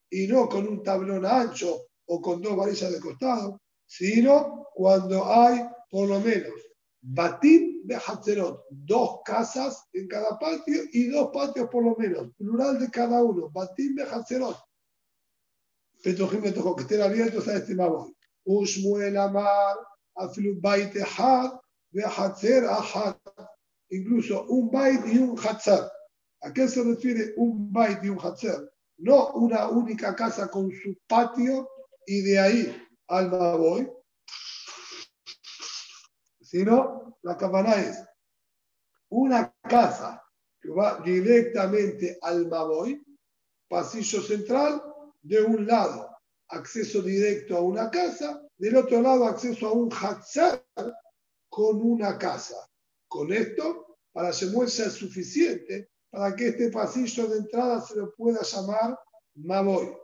[0.10, 5.62] y no con un tablón ancho o con dos varillas de costado, sino cuando hay
[5.89, 6.54] por lo menos
[7.06, 12.80] Batim de Hatzerot, dos casas en cada patio y dos patios por lo menos, plural
[12.80, 14.58] de cada uno, Batim de Hatzerot.
[16.02, 18.13] Petojim Betojo, que estén abiertos a este Maboy.
[18.45, 19.78] Ushmuel Amar,
[20.15, 21.52] Afilu Bait Had,
[21.91, 23.15] Behatzer Ahad.
[23.93, 25.82] Incluso un Bait y un Hatzer.
[26.41, 28.73] ¿A qué se refiere un Bait y un Hatzer?
[28.97, 31.69] no una única casa con su patio
[32.06, 33.91] y de ahí al Maboy,
[36.41, 38.03] sino la cabana es
[39.10, 40.23] una casa
[40.62, 43.03] que va directamente al Maboy,
[43.67, 44.82] pasillo central,
[45.21, 46.10] de un lado
[46.49, 50.63] acceso directo a una casa, del otro lado acceso a un Hatzar
[51.49, 52.56] con una casa.
[53.13, 58.41] Con esto, para Shemuel sea suficiente para que este pasillo de entrada se lo pueda
[58.41, 58.97] llamar
[59.36, 59.95] Maboy.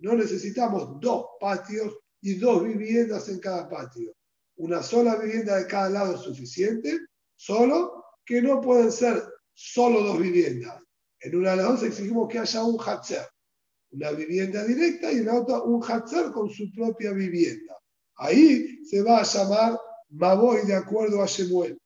[0.00, 4.12] No necesitamos dos patios y dos viviendas en cada patio.
[4.56, 6.98] Una sola vivienda de cada lado es suficiente,
[7.36, 9.22] solo que no pueden ser
[9.54, 10.78] solo dos viviendas.
[11.20, 13.26] En una de las dos exigimos que haya un Hatzer,
[13.92, 17.78] una vivienda directa y en la otra un Hatzer con su propia vivienda.
[18.16, 21.80] Ahí se va a llamar Maboy de acuerdo a Shemuel.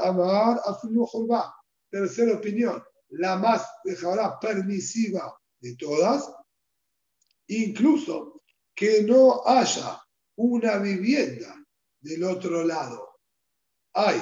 [0.00, 0.60] Amar
[1.90, 6.30] Tercera opinión, la más dejará permisiva de todas,
[7.46, 8.42] incluso
[8.74, 10.00] que no haya
[10.36, 11.54] una vivienda
[12.00, 13.20] del otro lado.
[13.94, 14.20] Hay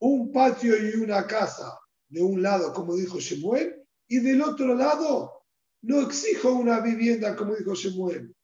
[0.00, 1.78] un patio y una casa
[2.08, 5.44] de un lado, como dijo Shemuel, y del otro lado
[5.82, 8.34] no exijo una vivienda, como dijo Shemuel.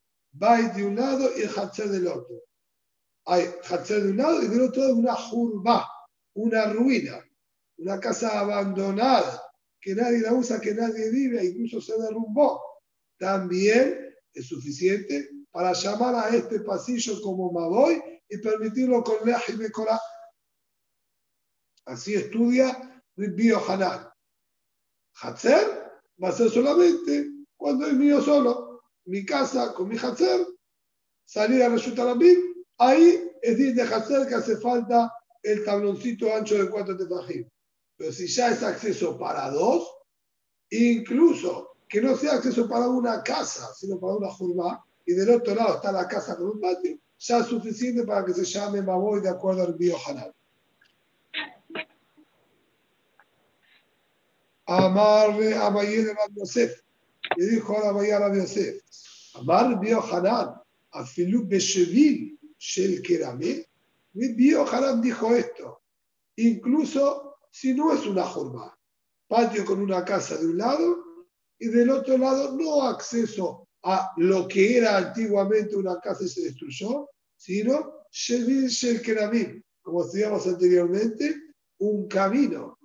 [0.41, 2.48] Va de un lado y el del otro.
[3.31, 5.87] Hay Hatzer de un lado y del otro lado una jurba,
[6.33, 7.23] una ruina,
[7.77, 9.43] una casa abandonada,
[9.79, 12.59] que nadie la usa, que nadie vive, incluso se derrumbó.
[13.19, 19.53] También es suficiente para llamar a este pasillo como Maboy y permitirlo con Leah y
[19.59, 20.01] Mekorah.
[21.85, 24.09] Así estudia Ribbio Hanan.
[25.21, 28.85] Hatzer va a ser solamente cuando es mío solo.
[29.05, 30.47] Mi casa con mi Hatzer,
[31.27, 32.48] salir a resultar a mí,
[32.79, 35.12] ahí es decir de Hatzer que hace falta
[35.43, 37.49] el tabloncito ancho de cuatro tefajim.
[37.97, 39.91] Pero si ya es acceso para dos,
[40.71, 45.55] incluso que no sea acceso para una casa, sino para una jurma, y del otro
[45.55, 49.21] lado está la casa con un patio, ya es suficiente para que se llame Maboy
[49.21, 50.33] de acuerdo al biohanal.
[54.67, 56.83] Amarle a Bayel Yosef.
[57.37, 58.83] Le dijo a Bayel Yosef.
[59.35, 60.61] Amar Biohanan,
[60.93, 63.66] a Filip Beshevil, Shel Kerame.
[64.12, 65.83] Biohanan dijo esto.
[66.37, 68.77] Incluso si no es una jorma,
[69.27, 71.05] patio con una casa de un lado
[71.59, 76.42] y del otro lado no acceso a lo que era antiguamente una casa y se
[76.42, 79.03] destruyó, sino Shevil Shel
[79.83, 81.35] como decíamos anteriormente,
[81.79, 82.79] un camino.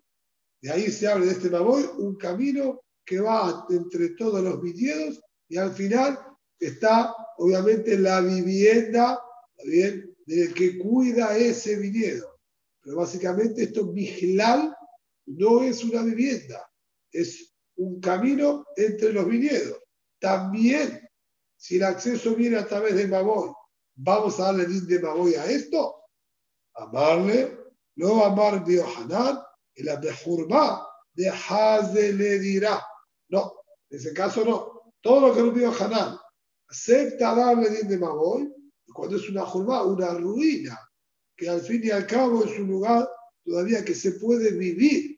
[0.62, 5.22] De ahí se habla de este Maboy, un camino que va entre todos los viñedos
[5.50, 6.18] y al final
[6.60, 9.20] está obviamente la vivienda
[9.66, 12.40] bien, del que cuida ese viñedo.
[12.82, 14.76] Pero básicamente esto Mijlal
[15.26, 16.70] no es una vivienda,
[17.12, 19.80] es un camino entre los viñedos.
[20.20, 21.08] También,
[21.58, 23.52] si el acceso viene a través de Maboy,
[23.96, 25.96] ¿vamos a darle el de Maboy a esto?
[26.76, 27.58] Amarle,
[27.96, 29.40] no amar Biohanan,
[29.76, 32.84] y la Bejurba de Haze le dirá.
[33.30, 33.54] No,
[33.90, 34.94] en ese caso no.
[35.02, 36.18] Todo lo que el Biohanan
[36.68, 38.54] acepta darle el de Maboy,
[38.94, 40.80] cuando es una jurba, una ruina,
[41.36, 43.10] que al fin y al cabo es un lugar
[43.44, 45.14] todavía que se puede vivir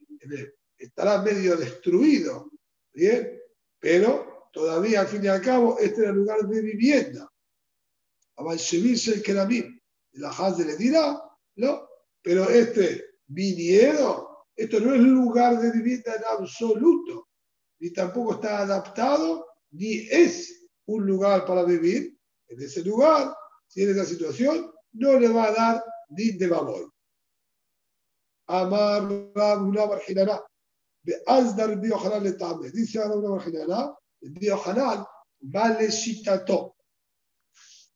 [0.77, 2.51] Estará medio destruido,
[2.93, 3.39] ¿bien?
[3.79, 7.31] Pero todavía al fin y al cabo este era el lugar de vivienda.
[8.37, 9.79] el Keramim,
[10.13, 11.21] la Haz le dirá,
[11.55, 11.87] ¿no?
[12.21, 17.29] Pero este viñedo, esto no es lugar de vivienda en absoluto,
[17.79, 22.17] ni tampoco está adaptado, ni es un lugar para vivir.
[22.47, 23.35] En ese lugar,
[23.67, 26.91] tiene esa situación, no le va a dar din de mamón.
[28.47, 30.43] Amar una marginará.
[31.03, 32.71] Beazdar el biojalal le tame.
[32.71, 33.95] Dice ahora una marginará.
[34.21, 35.05] El biojalal
[35.39, 36.75] vale shitato.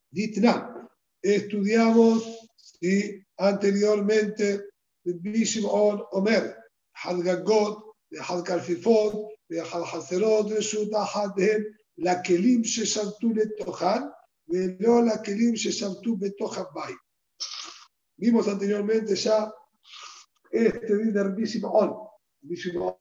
[0.09, 0.89] Ditna.
[1.21, 3.23] Estudiamos ¿sí?
[3.37, 4.69] anteriormente
[5.03, 6.55] de Bishimon Omer,
[6.93, 11.65] Halgagot, de Halkarfifot, de Halhacerot, de Shutahat, de
[11.97, 14.11] Lakelim Sheshantu le Tohan.
[18.17, 19.53] Vimos anteriormente ya
[20.51, 21.95] este líder Bishimon.
[22.41, 22.95] Bishimon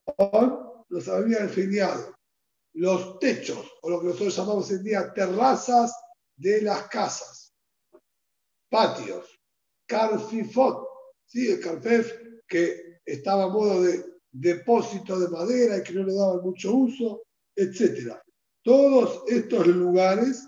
[0.88, 2.14] nos había enseñado
[2.74, 5.92] los techos, o lo que nosotros llamamos en día terrazas
[6.36, 7.52] de las casas,
[8.70, 9.40] patios,
[9.86, 10.86] carfifot,
[11.26, 11.50] ¿sí?
[11.50, 12.12] el carfef
[12.46, 17.22] que estaba a modo de depósito de madera y que no le daban mucho uso,
[17.56, 18.14] etc.
[18.62, 20.46] Todos estos lugares,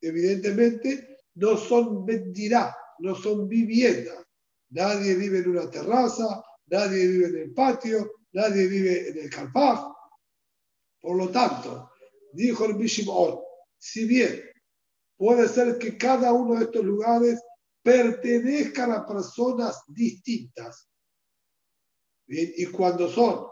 [0.00, 4.24] evidentemente, no son mendirá, no son viviendas.
[4.70, 9.92] Nadie vive en una terraza, nadie vive en el patio, nadie vive en el carpaf.
[11.00, 11.92] Por lo tanto,
[12.32, 13.38] dijo el Bishimon,
[13.78, 14.42] si bien
[15.16, 17.40] puede ser que cada uno de estos lugares
[17.82, 20.88] pertenezcan a personas distintas,
[22.28, 23.46] y cuando son,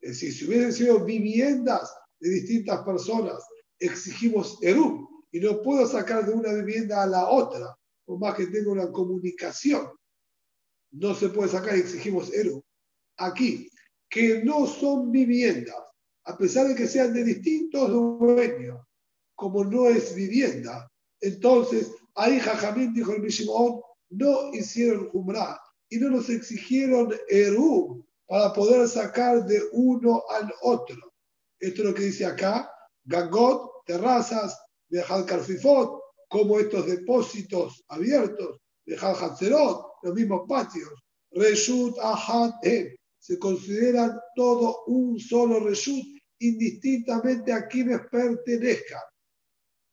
[0.00, 3.44] es decir, si hubiesen sido viviendas de distintas personas,
[3.78, 8.46] exigimos Erum, y no puedo sacar de una vivienda a la otra, por más que
[8.46, 9.90] tenga una comunicación.
[10.92, 12.60] No se puede sacar y exigimos Erum.
[13.16, 13.70] Aquí,
[14.10, 15.74] que no son viviendas,
[16.24, 18.78] a pesar de que sean de distintos dueños,
[19.34, 23.80] como no es vivienda, entonces ahí Jajamín dijo el Mishimón,
[24.10, 25.58] no hicieron Jumra
[25.88, 30.96] y no nos exigieron Erum para poder sacar de uno al otro.
[31.58, 32.70] Esto es lo que dice acá,
[33.04, 34.58] Gangot, terrazas,
[34.92, 40.92] Bejal Carfifot, como estos depósitos abiertos, Bejal Hatzerot, los mismos patios,
[41.30, 42.52] Reshut Ahad
[43.18, 46.04] se consideran todo un solo Reshut,
[46.40, 49.00] indistintamente a quienes pertenezcan.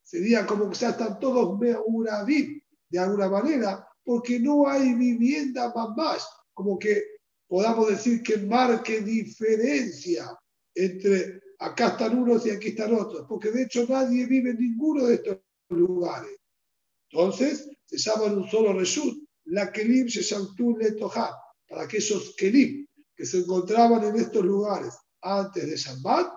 [0.04, 6.28] Sería como que ya están todos vid, de alguna manera, porque no hay vivienda más,
[6.54, 7.02] como que
[7.48, 10.38] podamos decir que marque diferencia
[10.76, 15.06] entre acá están unos y aquí están otros, porque de hecho nadie vive en ninguno
[15.06, 15.38] de estos
[15.70, 16.40] lugares.
[17.12, 20.22] Entonces, se llaman un solo reshut, la kelim se
[20.80, 21.36] le toja,
[21.68, 26.32] para aquellos kelim que se encontraban en estos lugares antes de Shabbat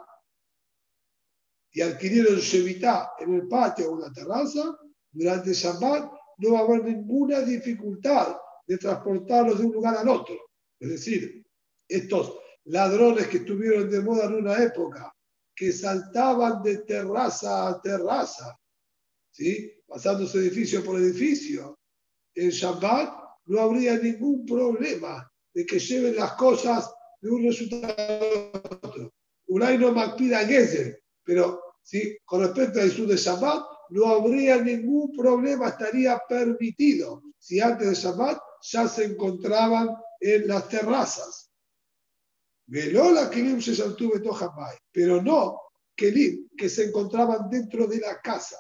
[1.73, 4.77] y adquirieron Shevitá en el patio o en la terraza,
[5.13, 10.35] durante Shabbat no va a haber ninguna dificultad de transportarlos de un lugar al otro.
[10.81, 11.47] Es decir,
[11.89, 15.13] estos ladrones que estuvieron de moda en una época,
[15.55, 18.59] que saltaban de terraza a terraza,
[19.31, 19.73] ¿sí?
[19.87, 21.79] pasándose edificio por edificio,
[22.35, 23.13] en Shabbat
[23.47, 26.91] no habría ningún problema de que lleven las cosas
[27.21, 29.13] de un resultado a otro.
[29.49, 32.17] Unai no pida Gezer, pero ¿sí?
[32.25, 37.95] con respecto a Jesús de Shabbat, no habría ningún problema, estaría permitido si antes de
[37.95, 39.91] Shabbat ya se encontraban
[40.21, 41.52] en las terrazas.
[42.67, 43.75] Velola Kelim se
[44.93, 45.61] pero no
[45.97, 48.57] Kelim que se encontraban dentro de la casa.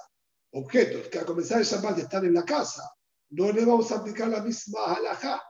[0.52, 2.82] Objetos que a comenzar el Shabbat están en la casa.
[3.30, 5.42] No le vamos a aplicar la misma halajá.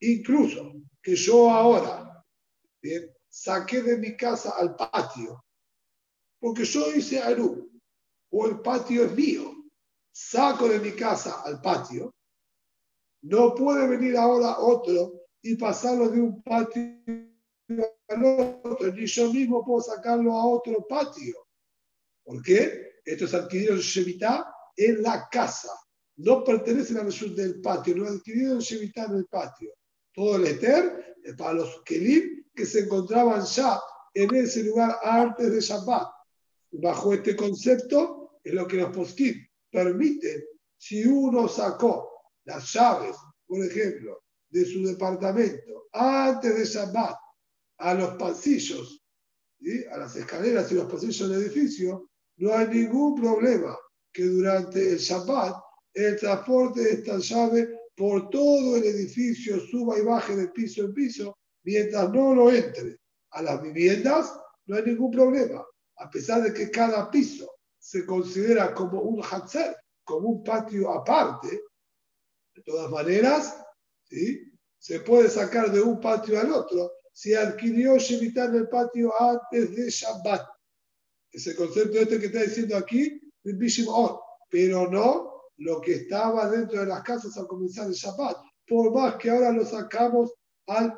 [0.00, 2.06] Incluso que yo ahora
[2.86, 5.44] bien, saqué de mi casa al patio,
[6.40, 7.70] porque yo hice Aru,
[8.30, 9.52] o el patio es mío,
[10.12, 12.14] saco de mi casa al patio,
[13.22, 16.82] no puede venir ahora otro y pasarlo de un patio
[17.68, 21.46] al otro, ni yo mismo puedo sacarlo a otro patio.
[22.24, 23.00] ¿Por qué?
[23.04, 25.70] Esto es adquirido en Shevitá en la casa.
[26.16, 29.72] No pertenece a la del patio, no es adquirido en Shevitá en el patio.
[30.14, 33.78] Todo el Eter es para los Kelim que se encontraban ya
[34.14, 36.08] en ese lugar antes de Shabbat.
[36.72, 40.42] Bajo este concepto es lo que los poskim permiten.
[40.78, 42.10] Si uno sacó
[42.44, 47.16] las llaves, por ejemplo, de su departamento antes de Shabbat
[47.78, 49.02] a los pasillos,
[49.90, 53.76] a las escaleras y los pasillos del edificio, no hay ningún problema
[54.12, 55.56] que durante el Shabbat
[55.94, 60.92] el transporte de esta llave por todo el edificio suba y baje de piso en
[60.92, 62.98] piso, mientras no lo entre
[63.30, 65.64] a las viviendas, no hay ningún problema.
[65.96, 69.74] A pesar de que cada piso se considera como un hatzer,
[70.04, 71.62] como un patio aparte,
[72.54, 73.56] de todas maneras,
[74.04, 74.52] ¿sí?
[74.78, 79.74] se puede sacar de un patio al otro si adquirió Shemitah en el patio antes
[79.74, 80.46] de Shabbat.
[81.32, 83.18] Ese concepto este que está diciendo aquí,
[84.50, 88.36] pero no lo que estaba dentro de las casas al comenzar el Shabbat,
[88.68, 90.34] por más que ahora lo sacamos
[90.66, 90.94] al,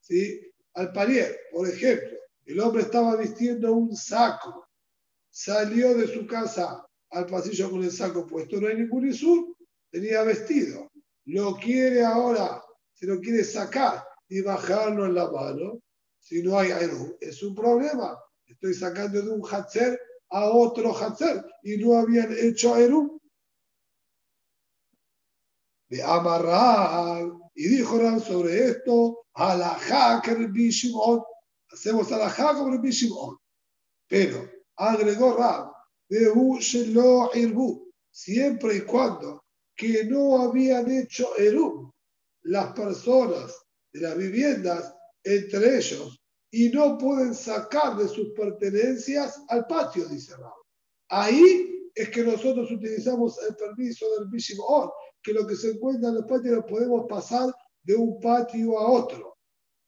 [0.00, 0.40] ¿sí?
[0.72, 1.38] al parier.
[1.52, 2.16] Por ejemplo,
[2.46, 4.66] el hombre estaba vistiendo un saco,
[5.28, 9.54] salió de su casa al pasillo con el saco puesto, no hay ningún isur,
[9.90, 10.90] tenía vestido,
[11.26, 12.62] lo quiere ahora,
[12.94, 15.80] se lo quiere sacar, y bajarlo en la mano,
[16.18, 18.18] si no hay Eru, es un problema.
[18.46, 19.98] Estoy sacando de un Hatzer
[20.30, 23.20] a otro Hatzer y no habían hecho Eru.
[25.88, 31.22] De amarrar, y dijo Ram sobre esto, a la hacker Bishimon,
[31.72, 33.38] hacemos a la hacker Bishimon.
[34.06, 35.72] Pero agregó Ram,
[36.08, 36.26] de
[36.92, 41.94] lo Irbu, siempre y cuando que no habían hecho Eru
[42.42, 46.20] las personas de las viviendas entre ellos
[46.50, 50.64] y no pueden sacar de sus pertenencias al patio, dice Raúl.
[51.10, 54.90] Ahí es que nosotros utilizamos el permiso del Bishimon,
[55.22, 58.90] que lo que se encuentra en los patios lo podemos pasar de un patio a
[58.90, 59.36] otro,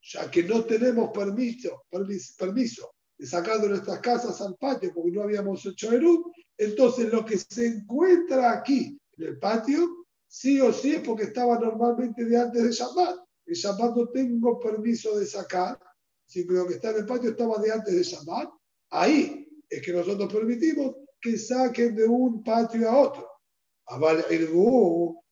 [0.03, 5.23] ya que no tenemos permiso, permiso, de sacar de nuestras casas al patio porque no
[5.23, 10.95] habíamos hecho Eru, entonces lo que se encuentra aquí en el patio, sí o sí
[10.95, 13.30] es porque estaba normalmente de antes de Shabbat.
[13.47, 15.79] El Shabbat no tengo permiso de sacar,
[16.27, 18.49] si lo que está en el patio estaba de antes de Shabbat,
[18.91, 23.29] ahí es que nosotros permitimos que saquen de un patio a otro.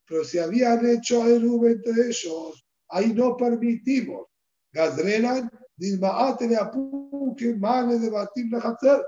[0.06, 4.26] Pero si habían hecho Eru entre ellos, ahí no permitimos.
[4.72, 9.02] Gazrelan, Dilmaate de Apuque, Mane de Batim de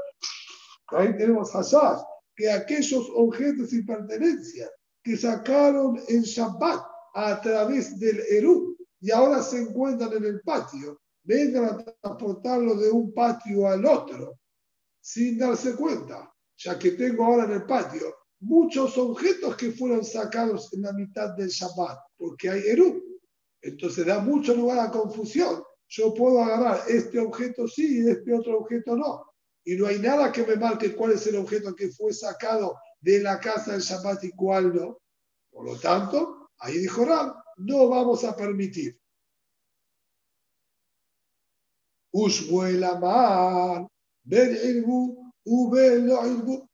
[0.89, 2.01] Ahí tenemos Hashash,
[2.37, 4.71] que aquellos objetos y pertenencias
[5.03, 6.83] que sacaron en Shabbat
[7.15, 12.91] a través del Eru y ahora se encuentran en el patio, vengan a transportarlo de
[12.91, 14.39] un patio al otro
[15.01, 20.73] sin darse cuenta, ya que tengo ahora en el patio muchos objetos que fueron sacados
[20.73, 23.03] en la mitad del Shabbat, porque hay Eru.
[23.63, 25.63] Entonces da mucho lugar a confusión.
[25.89, 29.25] Yo puedo agarrar este objeto sí y este otro objeto no.
[29.65, 33.21] Y no hay nada que me marque cuál es el objeto que fue sacado de
[33.21, 34.99] la casa del Shabbat y cuál no.
[35.51, 38.99] Por lo tanto, ahí dijo Ram, no vamos a permitir.
[42.13, 43.87] Ushbuelamar,
[44.25, 46.69] Ben Irbu, Ube lo Irbu.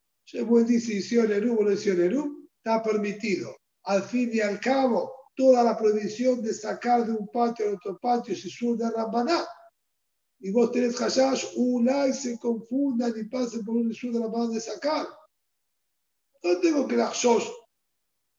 [0.65, 3.55] dice, hicieron Eru, no hicieron Eru, está permitido.
[3.83, 7.97] Al fin y al cabo, toda la prohibición de sacar de un patio a otro
[7.99, 9.45] patio si sur de Rambaná.
[10.39, 14.61] Y vos tenés hashash, ulay se confundan y pasen por un sur de Rambaná de
[14.61, 15.07] sacar.
[16.43, 17.11] No tengo que la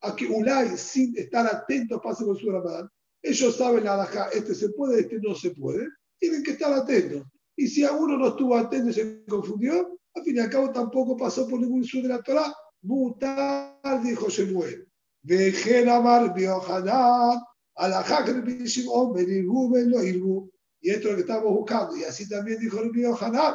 [0.01, 2.93] a que ulay sin estar atentos el sur de Rambaná.
[3.23, 5.89] Ellos saben la halajá, este se puede, este no se puede.
[6.19, 7.27] Tienen que estar atentos.
[7.57, 10.71] Y si a uno no estuvo atento y se confundió, al fin y al cabo
[10.71, 12.55] tampoco pasó por ningún sur de la Torah.
[12.83, 14.89] Mutar, dijo Shemuel.
[15.23, 17.41] Vejen Amar Biohanan,
[18.65, 20.51] Shimon, Benirgu, lo Irgu.
[20.81, 21.97] Y esto es lo que estamos buscando.
[21.97, 23.55] Y así también dijo el Biohanan.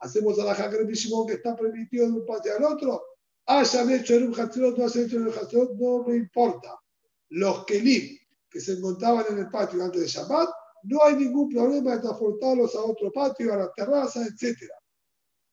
[0.00, 3.02] Hacemos Rabbi Shimon que está permitido de un patio al otro.
[3.46, 6.78] Hayan hecho en un Hatzirot, no hayan hecho en Hatzirot, no me importa.
[7.30, 8.18] Los Kelim
[8.50, 10.48] que se encontraban en el patio antes de Shabbat,
[10.84, 14.70] no hay ningún problema de transportarlos a otro patio, a la terraza, etc.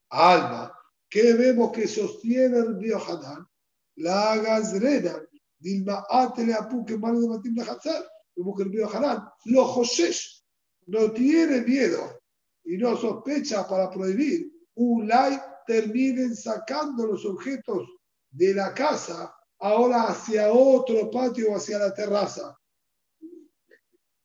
[0.10, 0.72] Alma,
[1.10, 3.48] que vemos que sostiene el Biohanan,
[3.96, 5.20] la gazrena
[5.58, 8.04] Dilma Atele Apuque Mal de Matim de Hatzar,
[8.36, 10.44] como que el río Hanan, lo Josés
[10.88, 12.22] no tiene miedo
[12.64, 17.88] y no sospecha para prohibir, un like terminen sacando los objetos
[18.30, 22.58] de la casa ahora hacia otro patio hacia la terraza.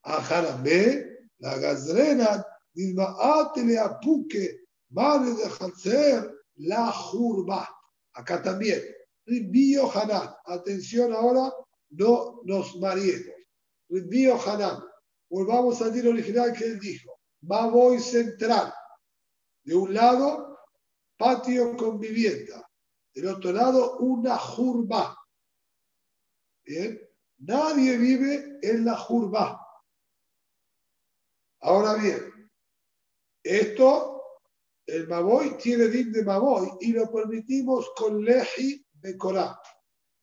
[0.04, 2.46] A B, la gazrena,
[3.20, 7.68] Atele Apuque Mal de Hatzar, la Jurba.
[8.14, 8.80] Acá también
[9.26, 10.34] Ribio Hanan.
[10.44, 11.52] Atención ahora,
[11.90, 13.34] no nos mariemos.
[13.88, 14.82] Ribio Hanan.
[15.28, 17.18] Volvamos al tiro original que él dijo.
[17.40, 18.72] voy central.
[19.64, 20.45] De un lado,
[21.16, 22.68] patio con vivienda.
[23.14, 25.16] Del otro lado, una jurba.
[26.64, 27.00] Bien.
[27.38, 29.60] Nadie vive en la jurba.
[31.60, 32.50] Ahora bien,
[33.42, 34.22] esto,
[34.86, 38.86] el Maboy tiene din de Maboy y lo permitimos con leji
[39.18, 39.60] Corá.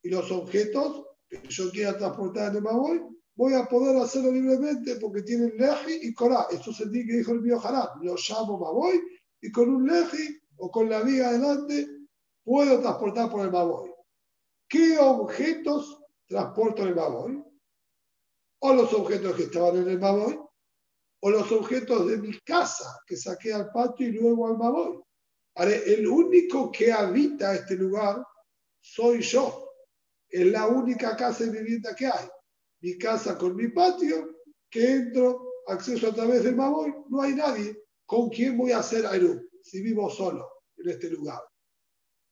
[0.02, 3.02] Y los objetos que yo quiera transportar en el Maboy,
[3.36, 6.48] voy a poder hacerlo libremente porque tienen Leji y Corá.
[6.52, 7.62] Esto es el que dijo el mío
[8.02, 9.00] Lo llamo Maboy
[9.42, 11.86] y con un Leji o con la viga adelante
[12.42, 13.94] puedo transportar por el Maboy.
[14.70, 17.44] ¿Qué objetos transporto en el Maboy?
[18.60, 20.40] O los objetos que estaban en el Maboy,
[21.20, 25.02] o los objetos de mi casa que saqué al patio y luego al Maboy.
[25.56, 28.24] El único que habita este lugar
[28.80, 29.70] soy yo.
[30.30, 32.30] Es la única casa de vivienda que hay.
[32.80, 34.30] Mi casa con mi patio,
[34.70, 37.84] que entro, acceso a través del Maboy, no hay nadie.
[38.06, 41.42] ¿Con quién voy a hacer Ayrú si vivo solo en este lugar?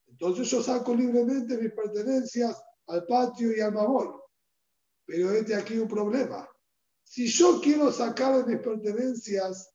[0.07, 4.09] Entonces yo saco libremente mis pertenencias al patio y al Maboy.
[5.05, 6.47] Pero este aquí un problema.
[7.03, 9.73] Si yo quiero sacar mis pertenencias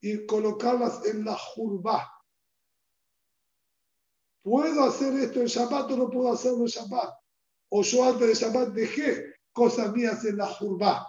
[0.00, 2.08] y colocarlas en la jurba,
[4.42, 7.14] ¿Puedo hacer esto en Shabbat o no puedo hacerlo en Shabbat?
[7.70, 11.06] O yo antes de Shabbat dejé cosas mías en la jurba.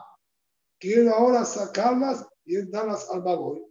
[0.80, 3.66] Quiero ahora sacarlas y darlas al Magoy.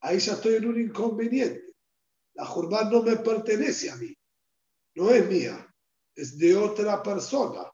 [0.00, 1.67] Ahí ya estoy en un inconveniente.
[2.38, 4.16] La jurba no me pertenece a mí.
[4.94, 5.66] No es mía.
[6.14, 7.70] Es de otra persona.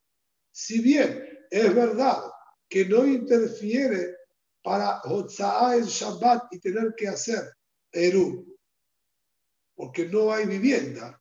[0.50, 2.22] Si bien es verdad
[2.68, 4.16] que no interfiere
[4.62, 7.44] para Hotzaa en Shabbat y tener que hacer
[7.92, 8.54] Eru
[9.74, 11.20] porque no hay vivienda,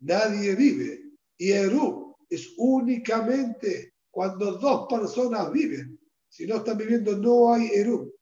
[0.00, 1.12] nadie vive.
[1.38, 5.98] Y Eru es únicamente cuando dos personas viven.
[6.28, 8.12] Si no están viviendo, no hay Eru.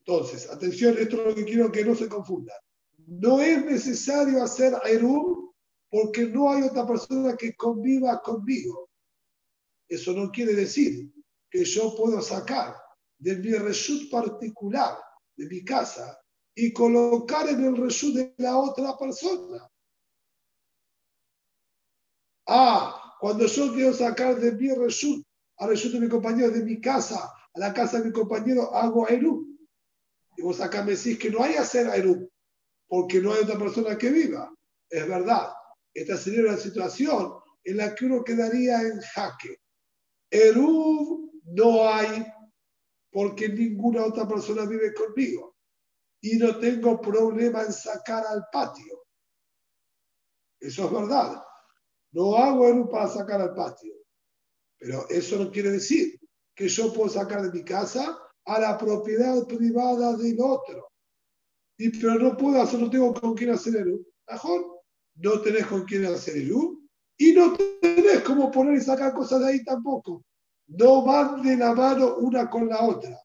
[0.00, 2.54] Entonces, atención, esto es lo que quiero que no se confunda.
[3.06, 5.52] No es necesario hacer Erum
[5.90, 8.90] porque no hay otra persona que conviva conmigo.
[9.88, 11.12] Eso no quiere decir
[11.50, 12.74] que yo puedo sacar
[13.18, 14.98] de mi reshut particular,
[15.36, 16.18] de mi casa,
[16.54, 19.70] y colocar en el reshut de la otra persona.
[22.46, 25.24] Ah, cuando yo quiero sacar de mi reshut
[25.58, 29.08] a reshut de mi compañero de mi casa a la casa de mi compañero, hago
[29.08, 29.56] Erum.
[30.36, 32.28] Y vos acá me decís que no hay hacer Erum,
[32.86, 34.52] porque no hay otra persona que viva.
[34.88, 35.52] Es verdad.
[35.92, 39.60] Esta sería una situación en la que uno quedaría en jaque.
[40.30, 42.26] Eruv no hay
[43.10, 45.56] porque ninguna otra persona vive conmigo
[46.20, 49.06] y no tengo problema en sacar al patio.
[50.58, 51.42] Eso es verdad.
[52.12, 53.94] No hago Eruv para sacar al patio.
[54.78, 56.18] Pero eso no quiere decir
[56.54, 60.93] que yo puedo sacar de mi casa a la propiedad privada del otro.
[61.76, 64.80] Y, pero no puedo hacer, no tengo con quién hacer el Mejor,
[65.16, 66.52] no tenés con quién hacer el
[67.16, 70.24] y no tenés cómo poner y sacar cosas de ahí tampoco.
[70.66, 73.20] No van de la mano una con la otra.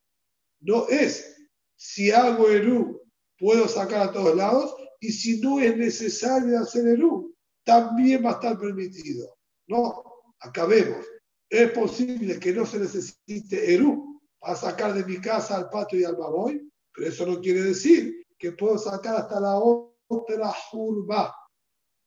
[0.61, 1.35] No es
[1.75, 3.01] si hago el U,
[3.37, 7.33] puedo sacar a todos lados, y si no es necesario hacer el U,
[7.63, 9.37] también va a estar permitido.
[9.67, 10.03] No,
[10.41, 11.05] acabemos.
[11.49, 16.03] Es posible que no se necesite Eru para sacar de mi casa al patio y
[16.03, 21.35] al baboy, pero eso no quiere decir que puedo sacar hasta la otra jurba.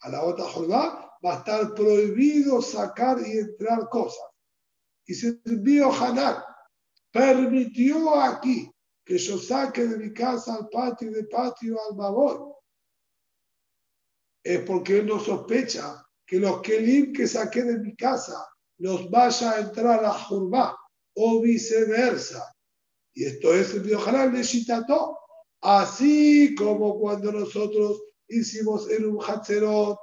[0.00, 4.26] A la otra jurba va a estar prohibido sacar y entrar cosas.
[5.06, 6.42] Y si el mío Hanan
[7.12, 8.70] permitió aquí
[9.04, 12.52] que yo saque de mi casa al patio y de patio al baboy,
[14.42, 19.52] es porque él no sospecha que los kelim que saqué de mi casa los vaya
[19.52, 20.76] a entrar a Jurbá
[21.14, 22.52] o viceversa.
[23.14, 25.18] Y esto es el Biojalal de Shitato.
[25.62, 29.96] Así como cuando nosotros hicimos en un Hatzerot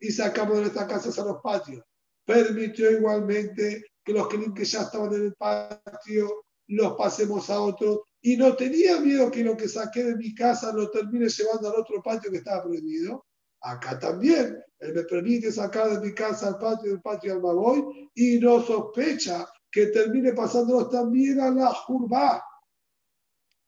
[0.00, 1.84] y sacamos de nuestras casas a los patios,
[2.24, 8.36] permitió igualmente que los que ya estaban en el patio los pasemos a otros y
[8.36, 12.02] no tenía miedo que lo que saqué de mi casa lo termine llevando al otro
[12.02, 13.26] patio que estaba prohibido.
[13.60, 18.10] Acá también, él me permite sacar de mi casa al patio, del patio al Magoy,
[18.14, 22.42] y no sospecha que termine pasándolos también a la Jurba.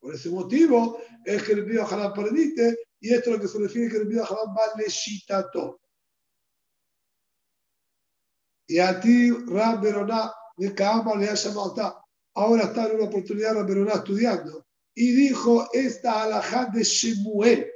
[0.04, 3.58] Por ese motivo es que el Bío Haram permite, y esto es lo que se
[3.58, 5.80] refiere que el Bío Haram va leshitato.
[8.66, 13.54] Y a ti, Ram Beroná, de Kaama le ha llamado Ahora está en una oportunidad
[13.54, 14.66] Ram Beroná estudiando.
[14.94, 17.72] Y dijo esta alajá de Shemuel.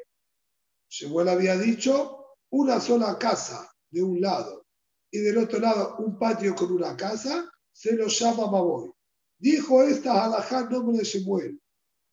[0.87, 4.67] Shemuel había dicho una sola casa de un lado
[5.11, 8.91] y del otro lado un patio con una casa, se lo llama Maboy.
[9.39, 11.59] Dijo esta halajá en nombre de Shemuel.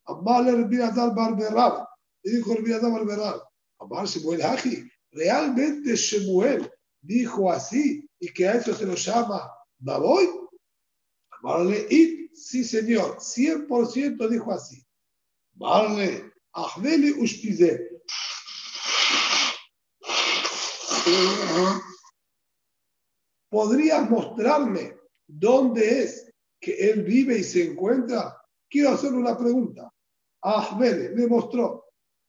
[0.06, 1.86] Amar el Barberab.
[2.22, 3.42] Y dijo el Barberab.
[3.78, 4.88] Amar Shemuel Haji.
[5.12, 9.50] Realmente Shemuel dijo así y que a eso se lo llama
[9.80, 10.28] Maboy.
[11.30, 12.32] Amarle It.
[12.34, 13.18] Sí, señor.
[13.18, 14.82] 100% dijo así.
[15.54, 17.96] Amarle Ahmele Ushpizet
[23.48, 24.96] ¿Podrías mostrarme
[25.26, 26.30] dónde es
[26.60, 28.36] que él vive y se encuentra?
[28.68, 29.92] Quiero hacerle una pregunta.
[30.46, 31.84] Ahmed me mostró.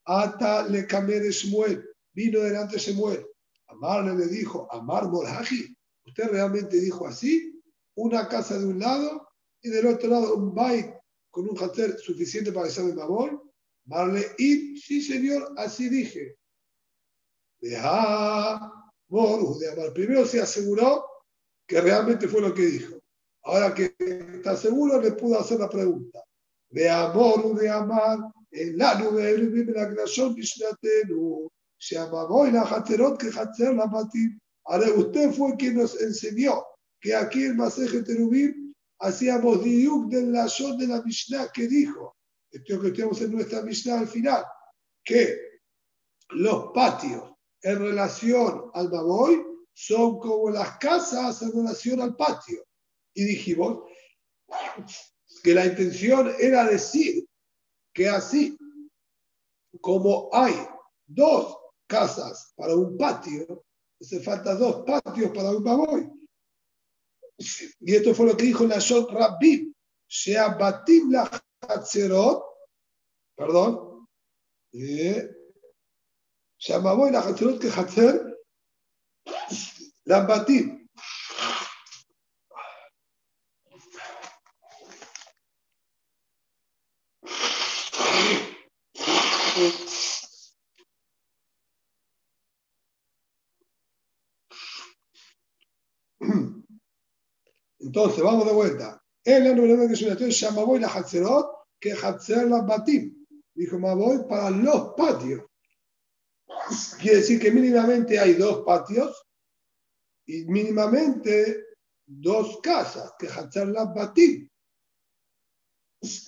[0.06, 0.88] Ata le
[1.20, 1.88] de Shmuel.
[2.14, 3.28] Vino delante de Shmuel.
[3.68, 5.78] Amarle le dijo, Amar Morhaji.
[6.06, 7.62] ¿Usted realmente dijo así?
[7.96, 9.28] Una casa de un lado
[9.62, 10.92] y del otro lado un bait
[11.30, 13.40] con un hacer suficiente para que de Babol.
[13.86, 16.38] Amarle, y sí, señor, así dije.
[17.60, 18.74] Deja
[19.10, 21.06] de Primero se aseguró
[21.68, 22.96] que realmente fue lo que dijo.
[23.44, 26.27] Ahora que está seguro, le pudo hacer la pregunta.
[26.70, 28.20] De amor, de amar,
[28.52, 30.36] en la nube, en la creación,
[31.80, 34.40] se amagó y la jaterot que jater la matim.
[34.66, 36.66] Ahora, usted fue quien nos enseñó
[37.00, 42.16] que aquí en Maseje Terubim hacíamos diuk del lashon de la Mishnah que dijo,
[42.52, 44.44] esto que tenemos en nuestra Mishnah al final,
[45.04, 45.40] que
[46.30, 49.44] los patios en relación al Baboy
[49.74, 52.66] son como las casas en relación al patio.
[53.14, 53.84] Y dijimos
[55.44, 57.28] que la intención era decir
[57.94, 58.58] que así
[59.82, 60.54] como hay
[61.06, 61.58] dos
[61.88, 63.66] casas para un patio,
[64.00, 66.12] se faltan dos patios para un baboy.
[67.80, 69.74] Y esto fue lo que dijo la Nashot Rabbi,
[70.08, 71.30] Sheabatim la
[71.62, 72.44] Hatzerot,
[73.36, 74.08] perdón,
[76.58, 78.38] Sheababoy la Hatzerot que Hatzer,
[80.06, 80.77] Lambatim,
[97.98, 99.04] Entonces, vamos de vuelta.
[99.24, 101.48] El la que es una historia llama voy la Hatzerot,
[101.80, 103.26] que Hatzer la Batim.
[103.56, 105.46] Dijo voy para los patios.
[107.02, 109.26] Quiere decir que mínimamente hay dos patios
[110.28, 111.66] y mínimamente
[112.06, 114.48] dos casas, que Hatzer la Batim.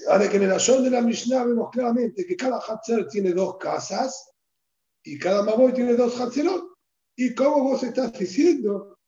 [0.08, 3.58] Ahora que en el Ashon de la Mishnah vemos claramente que cada Hatzer tiene dos
[3.60, 4.32] casas
[5.04, 6.74] y cada Maboy tiene dos Hatzerot.
[7.16, 8.99] ¿Y cómo vos estás diciendo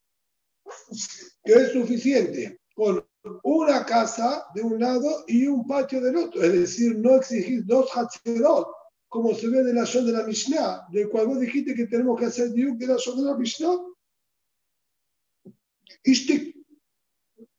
[1.44, 3.06] que es suficiente con
[3.44, 6.42] una casa de un lado y un patio del otro.
[6.42, 8.68] Es decir, no exigir dos Hatzerot,
[9.08, 12.20] como se ve de la zona de la Mishnah, del cual vos dijiste que tenemos
[12.20, 13.78] que hacer diuk de la zona de la Mishnah.
[16.04, 16.14] Y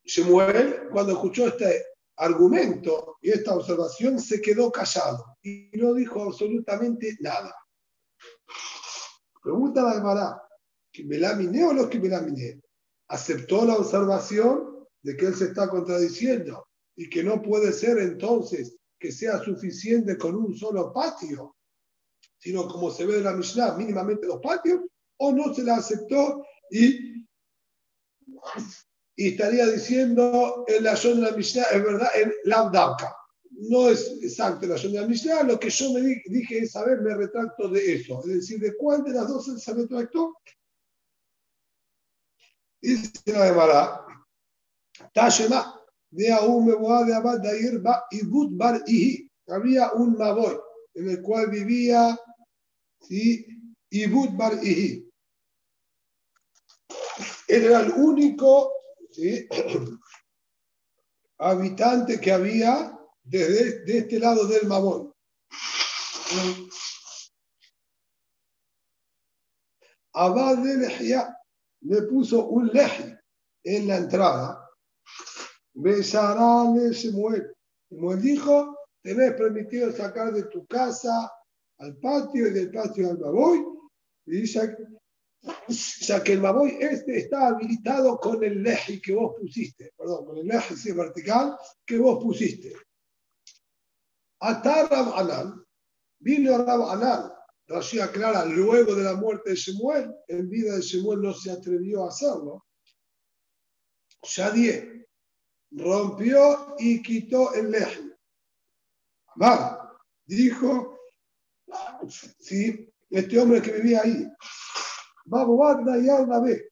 [0.05, 1.85] Shemuel, cuando escuchó este
[2.17, 7.55] argumento y esta observación, se quedó callado y no dijo absolutamente nada.
[9.43, 10.43] Pregunta la Gemara,
[10.93, 12.21] ¿que me la o no que me la
[13.13, 18.77] aceptó la observación de que él se está contradiciendo y que no puede ser entonces
[18.99, 21.57] que sea suficiente con un solo patio,
[22.39, 24.81] sino como se ve en la Mishnah, mínimamente dos patios,
[25.19, 27.27] o no se la aceptó y,
[29.17, 32.97] y estaría diciendo en la zona de la Mishnah, es verdad, en la
[33.51, 36.85] No es exacto la zona de la Mishnah, lo que yo me dije es, a
[36.87, 38.21] ver, me retracto de eso.
[38.21, 40.35] Es decir, ¿de cuál de las dos se retractó?
[42.83, 44.07] Dice la Gemara,
[45.15, 45.81] Tashema,
[46.11, 47.81] de Aum de Abad Dair
[48.11, 49.31] Ibut Bar Ihi.
[49.49, 50.59] Había un Maboy
[50.95, 52.19] en el cual vivía
[53.01, 53.47] ¿sí?
[53.91, 55.09] Ibut Bar Ihi.
[57.49, 58.73] Era el único
[61.39, 65.11] habitante que había desde de este lado del Maboy.
[70.15, 71.39] Abad de Lehia
[71.83, 73.15] le puso un leji
[73.65, 74.71] en la entrada.
[75.75, 77.55] Besarale Shemuel.
[77.91, 81.31] Shemuel dijo, tenés permitido sacar de tu casa
[81.79, 83.65] al patio y del patio al baboy.
[84.27, 84.77] Y ya,
[86.01, 89.93] ya que el baboy este está habilitado con el leji que vos pusiste.
[89.97, 92.73] Perdón, con el leji vertical que vos pusiste.
[94.41, 95.67] Atar Rab Anal.
[96.21, 97.32] Vino Rab Anal
[97.73, 102.05] Rashi aclara, luego de la muerte de Shemuel, en vida de Shemuel no se atrevió
[102.05, 102.67] a hacerlo.
[104.23, 105.07] Shadie
[105.71, 108.03] rompió y quitó el leje.
[109.35, 109.91] Amar
[110.27, 110.99] dijo,
[112.39, 114.31] sí, este hombre que vivía ahí,
[115.25, 115.59] Babu
[115.97, 116.69] y ve,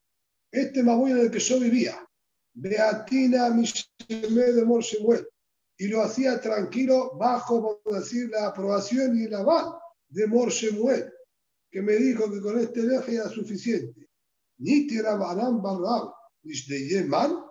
[0.53, 2.07] este Mabuy en el que yo vivía,
[2.53, 5.27] Beatina Mishemé de Mor Shemuel,
[5.79, 9.81] y lo hacía tranquilo bajo, por decir, la aprobación y la aval
[10.11, 11.13] de Mor Shemuel,
[11.71, 14.09] que me dijo que con este leje era suficiente.
[14.59, 17.45] Ni Rabanán Barrab, de Yeman,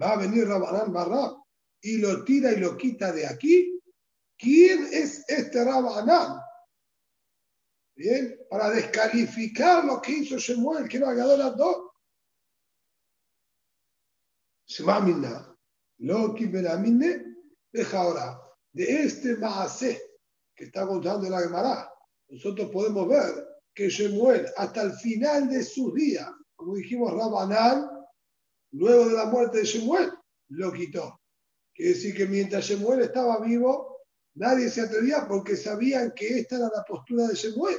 [0.00, 1.36] va a venir Rabanán Barrab
[1.80, 3.80] y lo tira y lo quita de aquí.
[4.38, 6.40] ¿Quién es este Rabanán?
[7.96, 11.90] Bien, para descalificar lo que hizo Shemuel, que no haga las dos.
[14.66, 15.54] Shemamina,
[15.98, 18.40] lo que deja ahora
[18.72, 20.11] de este Maaseh
[20.54, 21.90] que está contando la Gemara,
[22.28, 27.90] nosotros podemos ver que Shemuel, hasta el final de sus días, como dijimos Rabanal,
[28.72, 30.12] luego de la muerte de Shemuel,
[30.48, 31.20] lo quitó.
[31.74, 33.98] Quiere decir que mientras Shemuel estaba vivo,
[34.34, 37.76] nadie se atrevía porque sabían que esta era la postura de Shemuel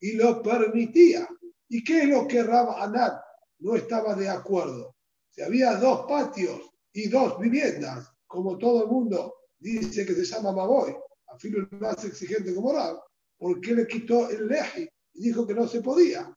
[0.00, 1.28] y lo permitía.
[1.68, 3.20] ¿Y qué es lo que Rabanal
[3.60, 4.96] no estaba de acuerdo?
[5.30, 6.60] Si había dos patios
[6.92, 10.96] y dos viviendas, como todo el mundo dice que se llama Maboy,
[11.38, 12.98] filo el más exigente como Rab,
[13.38, 16.34] ¿por qué le quitó el leji y dijo que no se podía?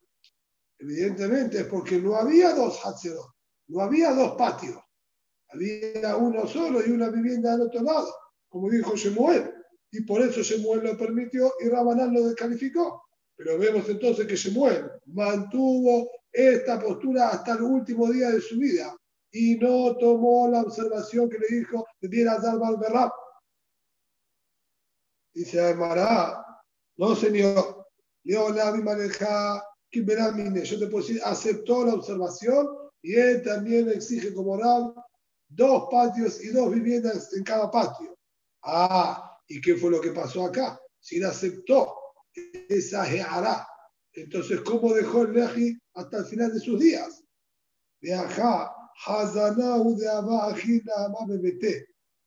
[0.79, 3.31] Evidentemente es porque no había dos Hatzerot,
[3.67, 4.77] no había dos patios,
[5.49, 8.13] había uno solo y una vivienda al otro lado,
[8.47, 9.53] como dijo Shemuel,
[9.91, 13.03] y por eso Shemuel lo permitió y Rabanán lo descalificó.
[13.35, 18.95] Pero vemos entonces que Shemuel mantuvo esta postura hasta el último día de su vida
[19.31, 23.11] y no tomó la observación que le dijo de dar Berrab
[25.33, 26.43] Dice Aymara,
[26.97, 27.87] no señor,
[28.23, 28.61] yo te
[30.87, 32.67] puedo decir, aceptó la observación
[33.01, 34.93] y él también exige como Rab
[35.49, 38.17] dos patios y dos viviendas en cada patio.
[38.63, 40.79] Ah, ¿y qué fue lo que pasó acá?
[40.99, 41.95] Si la aceptó,
[42.69, 43.67] esa hará.
[44.13, 47.23] Entonces, ¿cómo dejó el Leji hasta el final de sus días?
[48.01, 48.73] De acá,
[49.05, 50.93] Hazanahu de Abba Ajina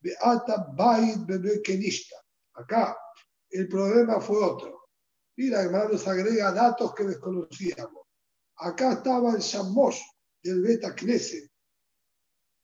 [0.01, 2.17] Beata Bait Bebe Kenishta.
[2.55, 2.97] Acá
[3.51, 4.89] el problema fue otro.
[5.37, 8.03] Mira, hermano, nos agrega datos que desconocíamos.
[8.57, 10.01] Acá estaba el Shamosh
[10.43, 11.51] del Beta Knesset.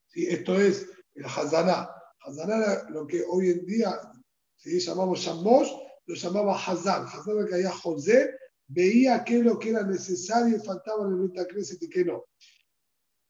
[0.09, 0.27] ¿Sí?
[0.27, 1.89] Esto es el Hazaná.
[2.21, 3.99] Hazaná era lo que hoy en día
[4.57, 4.79] ¿sí?
[4.81, 5.71] llamamos Shamosh,
[6.07, 7.07] lo llamaba Hazan.
[7.07, 8.35] Hazan que había José,
[8.67, 12.05] veía qué es lo que era necesario y faltaba en el Beta Knesset y qué
[12.05, 12.25] no.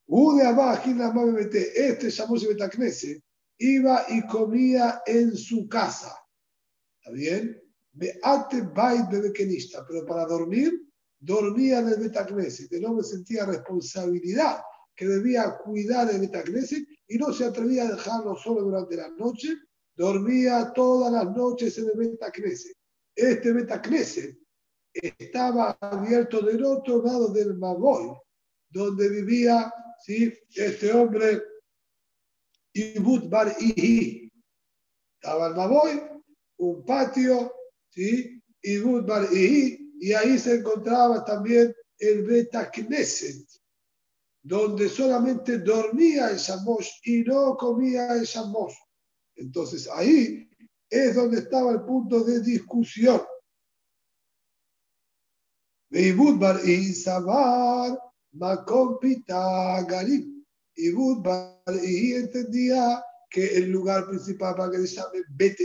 [0.06, 0.90] Ude abajo,
[1.38, 3.22] este Shamosh de Beta Knesset
[3.58, 6.14] iba y comía en su casa.
[7.08, 7.62] ¿Está bien?
[7.92, 10.70] Beate bait bebekenista, pero para dormir,
[11.18, 12.70] dormía en el Betacneset.
[12.72, 14.60] El hombre sentía responsabilidad
[14.94, 19.56] que debía cuidar el Betacneset y no se atrevía a dejarlo solo durante la noche.
[19.96, 22.76] Dormía todas las noches en el Betacneset.
[23.14, 24.38] Este Betacneset
[24.92, 28.12] estaba abierto del otro lado del Magoy,
[28.68, 29.72] donde vivía
[30.04, 30.32] ¿sí?
[30.54, 31.42] este hombre
[32.74, 34.30] Ibut Bar Ihi.
[35.20, 36.17] Estaba el Maboy,
[36.58, 37.52] un patio,
[37.90, 38.42] ¿sí?
[38.62, 43.46] Ihi, y ahí se encontraba también el Beta Knesset,
[44.42, 48.74] donde solamente dormía el Shamosh y no comía el Shamosh.
[49.36, 50.48] Entonces ahí
[50.90, 53.22] es donde estaba el punto de discusión.
[55.90, 57.98] Ibut Bar Ihi Sabar,
[58.32, 60.38] Makom Pita Garib
[60.76, 65.58] y entendía que el lugar principal para que se llame Bet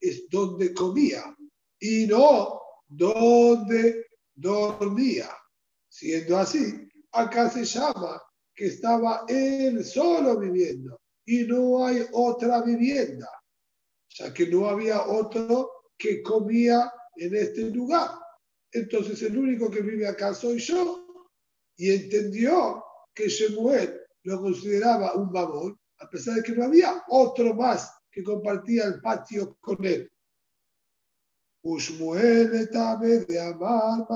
[0.00, 1.36] es donde comía
[1.78, 5.30] y no donde dormía.
[5.88, 8.20] Siendo así, acá se llama
[8.54, 13.28] que estaba él solo viviendo y no hay otra vivienda,
[14.08, 18.10] ya que no había otro que comía en este lugar.
[18.72, 21.28] Entonces el único que vive acá soy yo
[21.76, 22.82] y entendió
[23.14, 28.22] que Shemuel lo consideraba un babón, a pesar de que no había otro más que
[28.22, 30.10] compartía el patio con él.
[33.28, 34.06] de Amar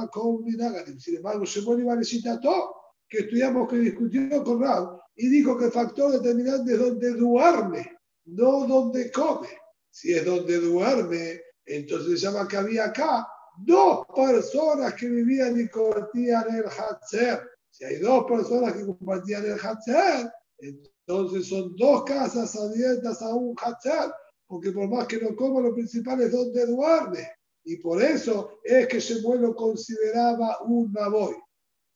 [0.98, 2.76] Sin embargo, a todo
[3.08, 7.96] que estudiamos que discutió con Rab y dijo que el factor determinante es donde duerme,
[8.24, 9.48] no donde come.
[9.90, 13.26] Si es donde duerme, entonces se llama que había acá
[13.58, 17.48] dos personas que vivían y compartían el Hatzer.
[17.70, 20.28] Si hay dos personas que compartían el Hatzer,
[20.58, 24.12] entonces son dos casas abiertas a un Hatzer,
[24.46, 27.28] porque por más que no coma, lo principal es donde duerme.
[27.64, 31.34] Y por eso es que Shemuel lo consideraba un Maboy.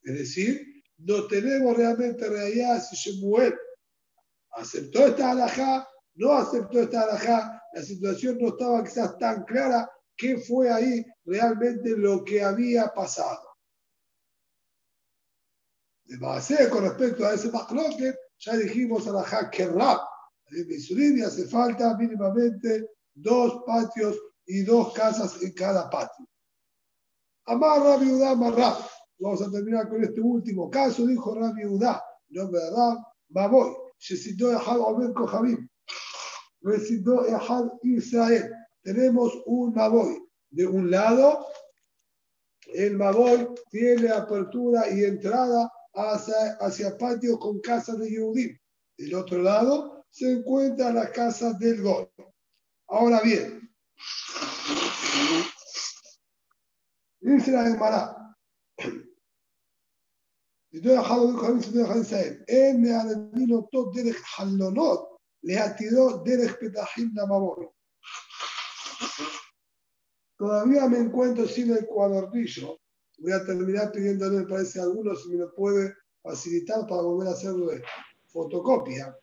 [0.03, 3.55] Es decir, no tenemos realmente realidad si Shemuel
[4.53, 10.39] aceptó esta alajá, no aceptó esta alajá, la situación no estaba quizás tan clara qué
[10.39, 13.41] fue ahí realmente lo que había pasado.
[16.05, 20.01] De base, con respecto a ese macloque, ya dijimos a la Hakerrab.
[20.49, 26.27] En Misurim hace falta mínimamente dos patios y dos casas en cada patio.
[27.47, 28.79] Amar Rabbi Udá, Marrab.
[29.19, 31.07] Vamos a terminar con este último caso.
[31.07, 35.69] Dijo Rabbi Udá, nombre de Rab, Baboy, Shesido Ehad Omer Kohabim,
[36.63, 38.51] Resido Ehad Israel.
[38.83, 40.17] Tenemos un Baboy.
[40.53, 41.47] De un lado,
[42.75, 48.59] el Baboy tiene apertura y entrada hacia, hacia patio con casa de Yehudim.
[48.97, 52.11] Del otro lado se encuentra la casa del Gol.
[52.89, 53.71] Ahora bien,
[57.21, 58.21] dice la Gemara,
[70.37, 72.80] Todavía me encuentro sin el cuadernillo
[73.21, 77.29] Voy a terminar pidiéndole, me parece, a algunos si me lo puede facilitar para volver
[77.29, 77.53] a hacer
[78.27, 79.15] fotocopia.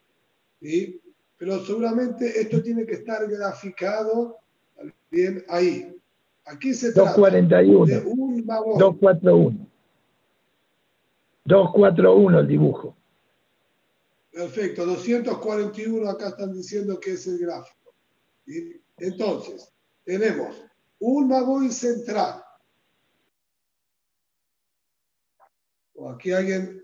[0.62, 1.02] ¿sí?
[1.38, 4.38] Pero seguramente esto tiene que estar graficado
[5.10, 5.96] bien ahí.
[6.46, 7.86] Aquí se trata 241.
[7.86, 9.68] de un 241.
[11.46, 12.96] 241 el dibujo.
[14.32, 17.94] Perfecto, 241 acá están diciendo que es el gráfico.
[18.98, 19.74] Entonces,
[20.04, 20.56] tenemos
[21.00, 22.44] un magoy central
[25.98, 26.82] O aquí alguien.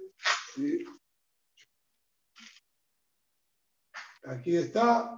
[4.24, 5.16] Aquí está.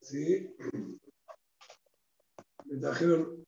[0.00, 0.54] ¿sí?
[2.64, 3.44] Me trajeron.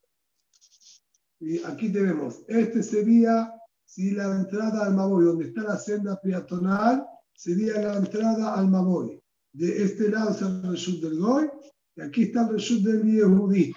[1.40, 2.44] Y aquí tenemos.
[2.46, 3.52] Este sería
[3.84, 9.20] si la entrada al Maboy, donde está la senda peatonal, sería la entrada al Maboy.
[9.52, 11.50] De este lado es el Reshut del Goy,
[11.96, 13.72] y aquí está el Reshut del Yehudi.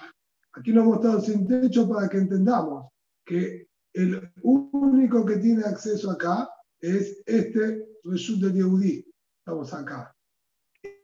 [0.54, 2.92] Aquí hemos mostrado sin techo para que entendamos
[3.24, 3.67] que
[3.98, 6.48] el único que tiene acceso acá
[6.80, 9.04] es este Reshut de Yehudi.
[9.40, 10.16] Estamos acá.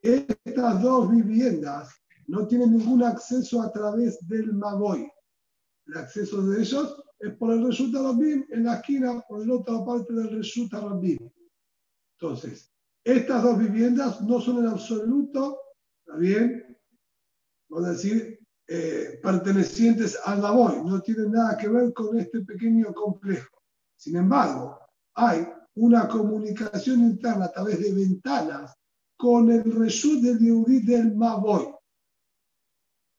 [0.03, 1.89] Estas dos viviendas
[2.27, 5.11] no tienen ningún acceso a través del Maboy.
[5.87, 9.83] El acceso de ellos es por el Reshut Arabim en la esquina, por la otra
[9.83, 11.17] parte del Reshut Arabim.
[12.19, 12.71] Entonces,
[13.03, 15.57] estas dos viviendas no son en absoluto,
[16.05, 16.77] ¿está bien?
[17.69, 22.93] Vamos a decir, eh, pertenecientes al Maboy, no tienen nada que ver con este pequeño
[22.93, 23.61] complejo.
[23.97, 24.79] Sin embargo,
[25.15, 28.73] hay una comunicación interna a través de ventanas
[29.17, 31.73] con el Reshut del Yehudi del Maboy.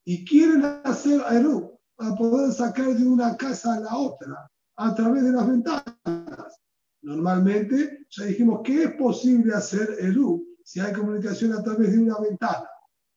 [0.06, 5.24] Y quieren hacer Eru para poder sacar de una casa a la otra a través
[5.24, 6.60] de las ventanas.
[7.02, 12.18] Normalmente, ya dijimos que es posible hacer Eru si hay comunicación a través de una
[12.18, 12.68] ventana.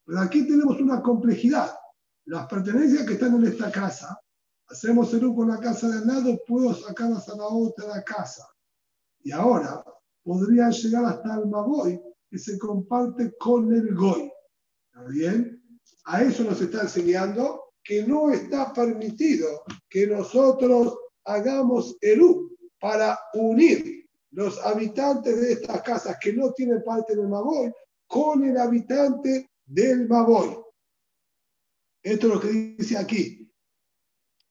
[0.05, 1.71] Pero aquí tenemos una complejidad.
[2.27, 4.19] Las pertenencias que están en esta casa,
[4.67, 8.45] hacemos Eru con la casa de al lado, puedo sacarlas a la otra casa.
[9.23, 9.81] Y ahora
[10.23, 14.29] podrían llegar hasta el Maboy, que se comparte con el Goy.
[14.91, 15.79] ¿Está bien?
[16.03, 24.05] A eso nos está enseñando que no está permitido que nosotros hagamos Eru para unir
[24.31, 27.71] los habitantes de estas casas que no tienen parte del Maboy
[28.05, 30.66] con el habitante del Maboy.
[32.03, 33.51] Esto es lo que dice aquí.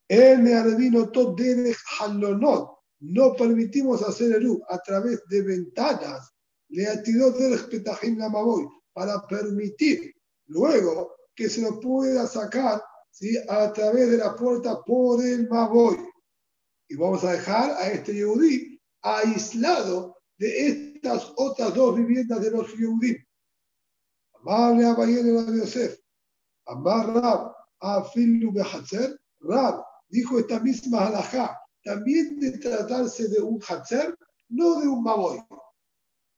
[0.08, 1.40] El Nearvino Tot
[1.98, 6.32] Halonot no permitimos hacer Eru a través de ventanas,
[6.68, 10.14] le atiró del Petahim Lamaboy, para permitir
[10.46, 13.36] luego que se lo pueda sacar ¿sí?
[13.48, 15.96] a través de la puerta por el Maboy.
[16.88, 22.72] Y vamos a dejar a este Yehudí aislado de estas otras dos viviendas de los
[22.74, 23.16] Yehudí.
[24.34, 25.98] Amable Abayel de Yosef,
[26.66, 34.18] Amar Rab, Afilu Behatzer, Rab dijo esta misma halajá también de tratarse de un Hatzer,
[34.48, 35.38] no de un Maboy.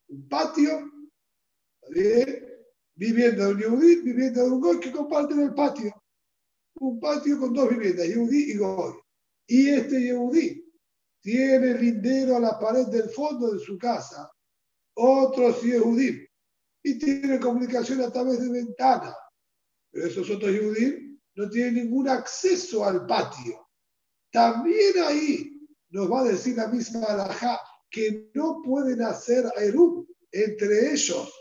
[0.08, 0.90] Un patio,
[2.94, 5.90] vivienda de un Yehudi, vivienda de un Goy que comparten el patio.
[6.80, 8.92] Un patio con dos viviendas, Yehudi y Goy.
[9.46, 10.70] Y este Yehudi
[11.22, 14.30] tiene lindero a la pared del fondo de su casa,
[14.96, 16.28] otros Yehudi,
[16.82, 19.16] y tiene comunicación a través de ventanas.
[19.90, 23.68] Pero esos otros Yehudi no tienen ningún acceso al patio.
[24.30, 25.58] También ahí
[25.90, 27.60] nos va a decir la misma alajá
[27.90, 31.32] que no pueden hacer Eru entre ellos.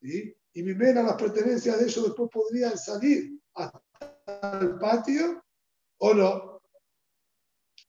[0.00, 5.44] Y mi mena, las pertenencias de ellos después podrían salir hasta el patio
[5.98, 6.62] o no.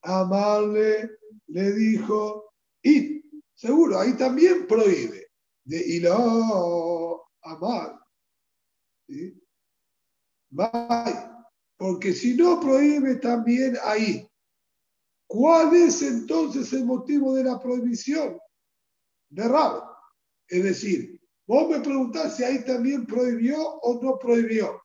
[0.01, 2.53] Amarle le dijo,
[2.83, 5.27] y seguro, ahí también prohíbe.
[5.63, 7.99] De hilo amar.
[9.07, 9.44] ¿Sí?
[11.77, 14.27] Porque si no prohíbe también ahí.
[15.27, 18.39] ¿Cuál es entonces el motivo de la prohibición
[19.29, 19.83] de Rab?
[20.47, 24.81] Es decir, vos me preguntás si ahí también prohibió o no prohibió.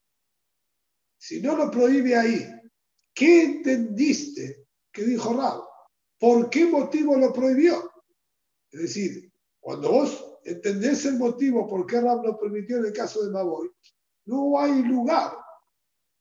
[1.18, 2.46] Si no lo prohíbe ahí,
[3.14, 5.62] ¿qué entendiste que dijo Rab?
[6.18, 7.90] ¿Por qué motivo lo prohibió?
[8.70, 9.30] Es decir,
[9.61, 13.70] cuando vos entendés el motivo por qué Rab lo permitió en el caso de Maboy,
[14.24, 15.36] no hay lugar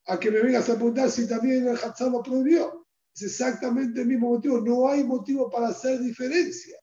[0.10, 2.88] a que me vengas a preguntar si también el Hatzar lo prohibió.
[3.16, 4.60] Es exactamente el mismo motivo.
[4.60, 6.78] No hay motivo para hacer diferencia.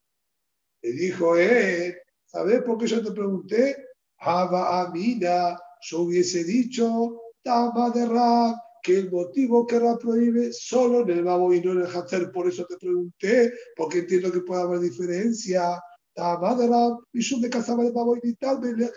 [0.82, 3.76] Le dijo él, ¿sabes por qué yo te pregunté?
[4.18, 11.02] Haba Amina, yo hubiese dicho, Tama de Rab, que el motivo que Rab prohíbe solo
[11.02, 12.30] en el Babo y no en el Hatzar.
[12.30, 15.80] Por eso te pregunté, porque entiendo que puede haber diferencia.
[16.14, 18.88] Tama de Rab, y yo me casaba de Babo y tal, me le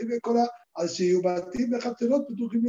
[0.76, 2.60] al Shiyubatim, me Hatzerot, me que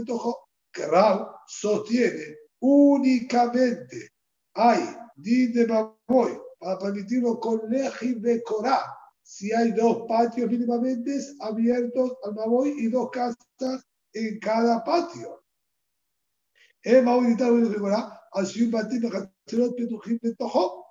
[0.74, 4.12] Rab sostiene únicamente
[4.54, 8.82] hay din de Mamoy para permitirlo con de Corá,
[9.22, 15.42] si hay dos patios mínimamente abiertos al Mamoy y dos casas en cada patio.
[16.84, 20.86] Mamoy y tal de Corá, así un batir de Hatzerot, Petujim de Tojo.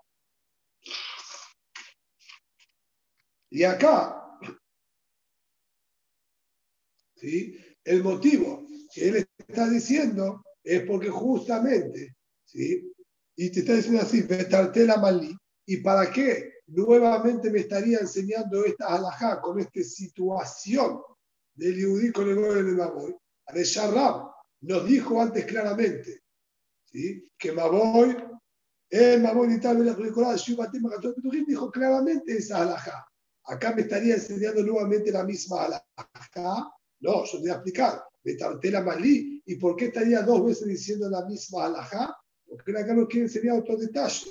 [3.51, 4.38] Y acá,
[7.15, 7.57] ¿sí?
[7.84, 8.63] el motivo
[8.93, 12.91] que él está diciendo es porque justamente, ¿sí?
[13.35, 14.25] Y te está diciendo así,
[14.85, 15.35] la malí.
[15.65, 20.99] ¿Y para qué nuevamente me estaría enseñando esta alajá con esta situación
[21.53, 23.15] del Yudí con el gobierno de Maboy?
[23.47, 24.31] Rab
[24.61, 26.21] nos dijo antes claramente
[26.85, 27.27] ¿sí?
[27.37, 28.17] que Maboy,
[28.89, 29.85] el Maboy y tal,
[31.47, 33.07] dijo claramente esa alajá.
[33.45, 36.71] Acá me estaría enseñando nuevamente la misma alajá.
[36.99, 39.41] No, yo te voy a explicar la Malí.
[39.45, 42.15] ¿Y por qué estaría dos veces diciendo la misma alajá?
[42.47, 44.25] Porque acá no quiere enseñar otro detalle.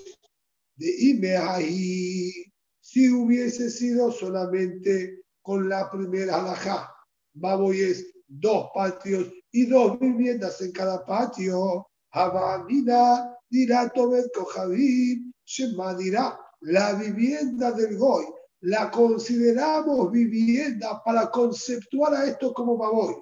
[0.76, 2.32] De Ime ahí,
[2.80, 6.92] si hubiese sido solamente con la primera alajá,
[7.34, 15.94] Maboy es dos patios y dos viviendas en cada patio, Habamina dirá Tobet Kohabim, Shema
[15.94, 18.24] dirá, la vivienda del Goy,
[18.61, 23.14] la consideramos vivienda para conceptuar a esto como Baboy.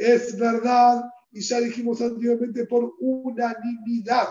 [0.00, 4.28] Es verdad, y ya dijimos anteriormente, por unanimidad.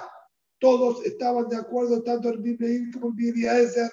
[0.58, 3.92] Todos estaban de acuerdo, tanto el Biblia como el Ezer,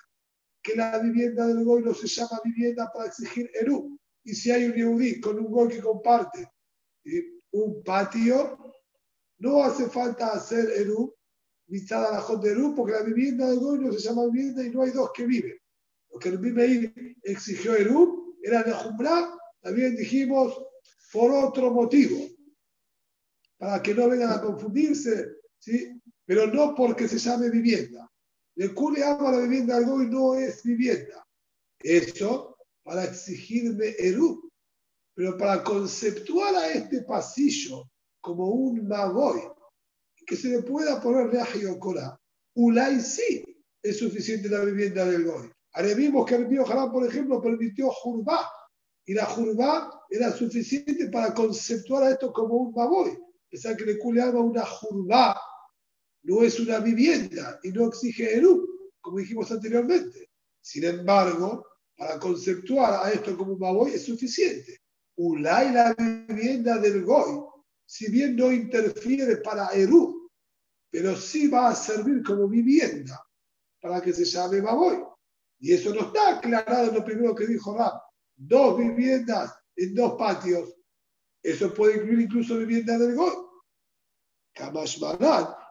[0.62, 4.01] que la vivienda del Goy no se llama vivienda para exigir Eru.
[4.24, 6.51] Y si hay un Yehudi con un Goy que comparte
[7.51, 8.74] un patio,
[9.41, 11.14] no hace falta hacer Eru,
[11.66, 14.81] visada la de Eru, porque la vivienda del Goy no se llama vivienda y no
[14.81, 15.59] hay dos que viven.
[16.11, 16.91] Lo que el Biblia
[17.22, 20.57] exigió Eru era Nejumbra, también dijimos
[21.12, 22.26] por otro motivo,
[23.59, 26.00] para que no vengan a confundirse, ¿sí?
[26.24, 28.11] pero no porque se llame vivienda.
[28.57, 31.26] Le cule ama la vivienda algo y no es vivienda.
[31.78, 34.50] Eso para exigirme Eru,
[35.14, 37.90] pero para conceptuar a este pasillo
[38.20, 39.40] como un magoy,
[40.26, 41.66] que se le pueda poner reaje y
[42.54, 43.44] Ulay sí
[43.82, 45.50] es suficiente la vivienda del goy.
[45.72, 48.50] Ahora vimos que el mío por ejemplo, permitió Jurba,
[49.07, 53.16] y la Jurba era suficiente para conceptuar a esto como un magoy.
[53.48, 55.40] Pensar que le cule una Jurba
[56.24, 58.66] no es una vivienda y no exige Eru,
[59.00, 60.30] como dijimos anteriormente.
[60.61, 61.64] Sin embargo,
[61.96, 64.80] para conceptuar a esto como un Maboy es suficiente.
[65.16, 67.44] Ulay la vivienda del Goy,
[67.86, 70.28] si bien no interfiere para Eru,
[70.90, 73.24] pero sí va a servir como vivienda
[73.80, 74.98] para que se llame Maboy.
[75.61, 77.92] Y eso no está aclarado en lo primero que dijo Ram.
[78.37, 80.74] Dos viviendas en dos patios.
[81.43, 83.16] Eso puede incluir incluso vivienda del.
[84.55, 84.99] Kamash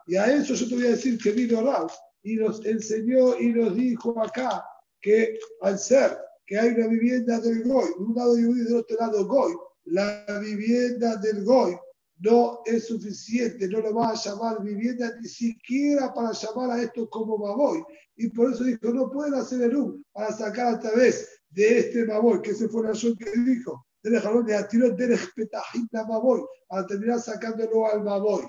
[0.07, 1.89] y a eso yo te voy a decir que vino Raúl
[2.22, 4.63] y nos enseñó y nos dijo acá
[5.01, 8.76] que al ser que hay una vivienda del Goy, de un lado Yehudi y del
[8.76, 9.53] otro lado Goy,
[9.86, 11.76] la vivienda del Goy
[12.20, 17.09] no es suficiente, no lo va a llamar vivienda ni siquiera para llamar a esto
[17.09, 17.84] como Baboy.
[18.16, 22.06] Y por eso dijo, no pueden hacer el U para sacar a través de este
[22.06, 26.41] Baboy, que ese fue la razón que dijo, del jalón de Atirot del Espetajita Baboy,
[26.68, 28.45] para terminar sacándolo al Baboy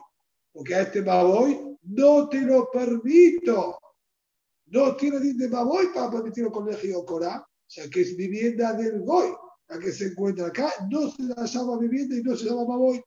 [0.57, 3.79] porque a este Baboy no te lo permito.
[4.69, 9.03] No tiene de Baboy para permitirlo con Legio Corá, o sea que es vivienda del
[9.03, 9.35] Goy,
[9.69, 13.05] la que se encuentra acá, no se la llama vivienda y no se llama Baboy.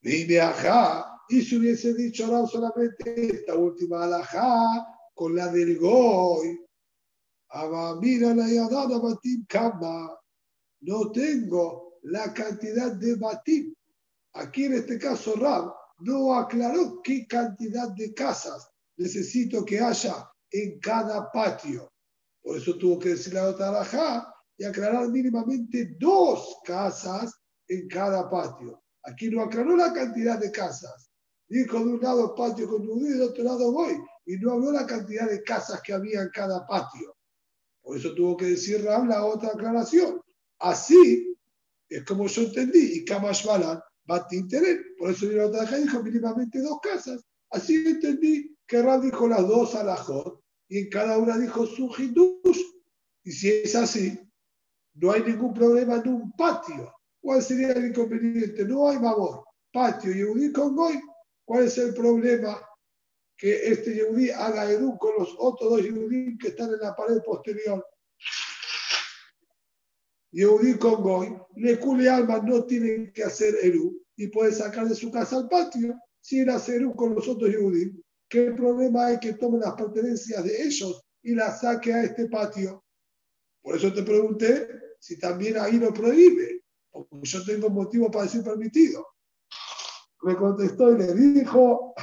[0.00, 4.86] Vive acá, y si hubiese dicho ahora solamente esta última alajá
[5.18, 6.64] con la del Goy,
[8.00, 10.16] mira la yadada batim kama,
[10.82, 13.74] no tengo la cantidad de batim
[14.34, 20.78] Aquí en este caso Rab no aclaró qué cantidad de casas necesito que haya en
[20.78, 21.90] cada patio.
[22.40, 27.34] Por eso tuvo que decir la otra y aclarar mínimamente dos casas
[27.66, 28.80] en cada patio.
[29.02, 31.10] Aquí no aclaró la cantidad de casas.
[31.48, 33.98] Dijo de un lado patio con un y de otro lado voy.
[34.28, 37.16] Y no habló la cantidad de casas que había en cada patio.
[37.82, 40.20] Por eso tuvo que decir Rab la otra aclaración.
[40.58, 41.34] Así
[41.88, 42.98] es como yo entendí.
[42.98, 43.80] Y Kamash Balan
[44.98, 47.24] por eso yo otra dijo mínimamente dos casas.
[47.50, 52.60] Así entendí que Rab dijo las dos alajot y en cada una dijo su hindush.
[53.24, 54.18] Y si es así,
[54.94, 56.92] no hay ningún problema en un patio.
[57.20, 58.64] ¿Cuál sería el inconveniente?
[58.64, 59.44] No hay favor.
[59.72, 61.00] Patio Yehudí con Goy.
[61.44, 62.67] ¿Cuál es el problema?
[63.38, 67.22] Que este Yehudí haga Eru con los otros dos Yehudí que están en la pared
[67.24, 67.86] posterior.
[70.32, 74.94] Yehudí con Goy, le cule alma no tienen que hacer Eru y puede sacar de
[74.94, 77.92] su casa al patio sin hacer Eru con los otros Yehudí.
[78.28, 82.84] ¿Qué problema hay que tome las pertenencias de ellos y las saque a este patio?
[83.62, 88.42] Por eso te pregunté si también ahí lo prohíbe, porque yo tengo motivo para decir
[88.42, 89.06] permitido.
[90.22, 91.94] Me contestó y le dijo,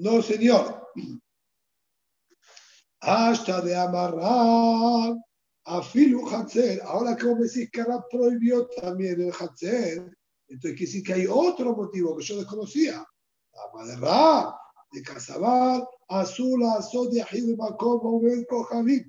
[0.00, 0.88] no señor,
[3.00, 5.14] hasta de amarrar
[5.64, 6.80] a Filu Hatzer.
[6.82, 10.10] Ahora me decís que Rab prohibió también el Hatzer,
[10.48, 13.04] entonces quiere que hay otro motivo que yo desconocía.
[13.52, 14.56] La
[14.92, 19.08] de Casabar, Azul, Azul, de Makom, Uben, Kohabib.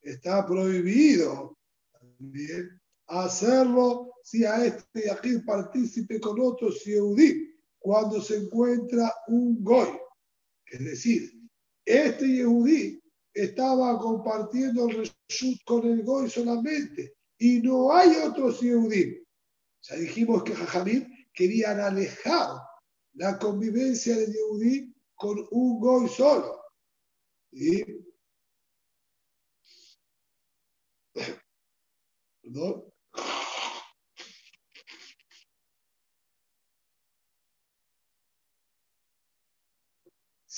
[0.00, 1.58] Está prohibido
[1.92, 7.48] también hacerlo si a este Yahid partícipe con otro Yehudim
[7.78, 9.88] cuando se encuentra un Goy.
[10.70, 11.32] Es decir,
[11.84, 14.96] este Yehudí estaba compartiendo el
[15.28, 19.24] reshut con el Goy solamente y no hay otros Yehudim.
[19.82, 22.58] Ya dijimos que Jajamim querían alejar
[23.14, 26.60] la convivencia del Yehudí con un Goy solo.
[32.42, 32.87] Perdón.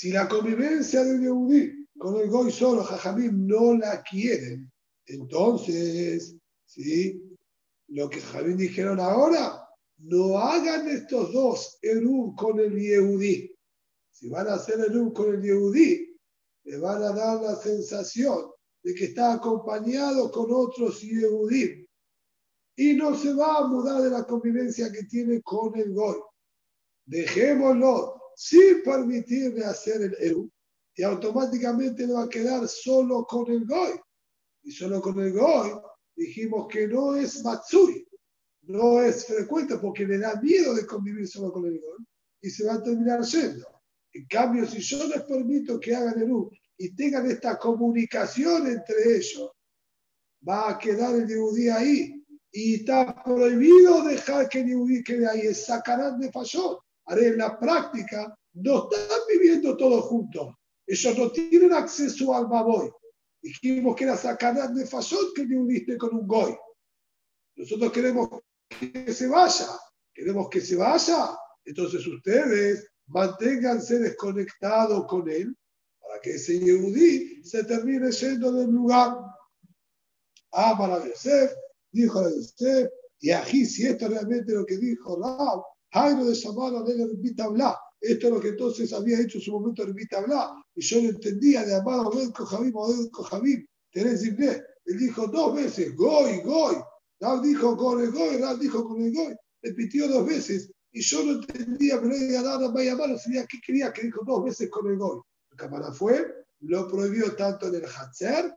[0.00, 4.72] Si la convivencia del Yehudí con el Goy solo, Jajamim, no la quieren,
[5.04, 7.22] entonces, ¿sí?
[7.88, 9.62] Lo que Jajamim dijeron ahora,
[9.98, 13.54] no hagan estos dos Erub con el Yehudí.
[14.10, 16.16] Si van a hacer Erub con el Yehudí,
[16.64, 18.46] le van a dar la sensación
[18.82, 21.86] de que está acompañado con otros Yehudí
[22.74, 26.16] y no se va a mudar de la convivencia que tiene con el Goy.
[27.04, 30.50] Dejémoslo sin permitirle hacer el Eru
[30.96, 34.00] y automáticamente le va a quedar solo con el Goy.
[34.62, 35.72] Y solo con el Goy
[36.16, 38.08] dijimos que no es Matsui,
[38.62, 42.06] no es frecuente porque le da miedo de convivir solo con el Goy
[42.40, 43.66] y se va a terminar yendo.
[44.14, 46.32] En cambio, si yo les permito que hagan el
[46.78, 49.50] y tengan esta comunicación entre ellos,
[50.48, 52.24] va a quedar el Yehudí ahí.
[52.52, 55.40] Y está prohibido dejar que el Yehudí quede ahí.
[55.42, 56.78] Es sacarán de fallón.
[57.10, 60.54] Haré en la práctica, no están viviendo todos juntos.
[60.86, 62.88] Ellos no tienen acceso al Maboy.
[63.42, 66.56] Dijimos que era sacarán de fallón que Yehudí esté con un Goy.
[67.56, 68.28] Nosotros queremos
[68.68, 69.66] que se vaya.
[70.14, 71.36] Queremos que se vaya.
[71.64, 75.56] Entonces ustedes manténganse desconectados con él
[76.00, 79.16] para que ese Yehudí se termine yendo del lugar.
[80.52, 81.52] Ah, para Yosef,
[81.90, 82.88] dijo a Yosef,
[83.18, 87.48] y aquí si esto es realmente lo que dijo Rab, Jairo de Samara de Rebita
[88.00, 91.10] esto es lo que entonces había hecho en su momento Rebita Bla, y yo lo
[91.10, 96.76] entendía de amar Obed Kohabim, Obed Kohabim, tenés Él dijo dos veces, Goy, Goy.
[97.20, 99.36] Rab dijo con el Goy, Rab dijo con el Goy.
[99.62, 103.92] Repitió dos veces, y yo no entendía, pero ella nada más llamar, sabía qué quería,
[103.92, 105.20] que dijo dos veces con el Goy.
[105.50, 106.26] El cámara fue,
[106.60, 108.54] lo prohibió tanto en el Hatzer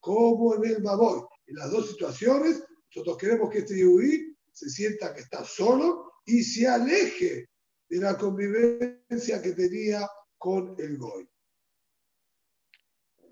[0.00, 1.20] como en el Maboy.
[1.46, 2.62] En las dos situaciones,
[2.94, 7.48] nosotros queremos que este Yehudí se sienta que está solo y se aleje
[7.88, 11.28] de la convivencia que tenía con el Goy.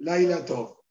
[0.00, 0.78] Laila Tov.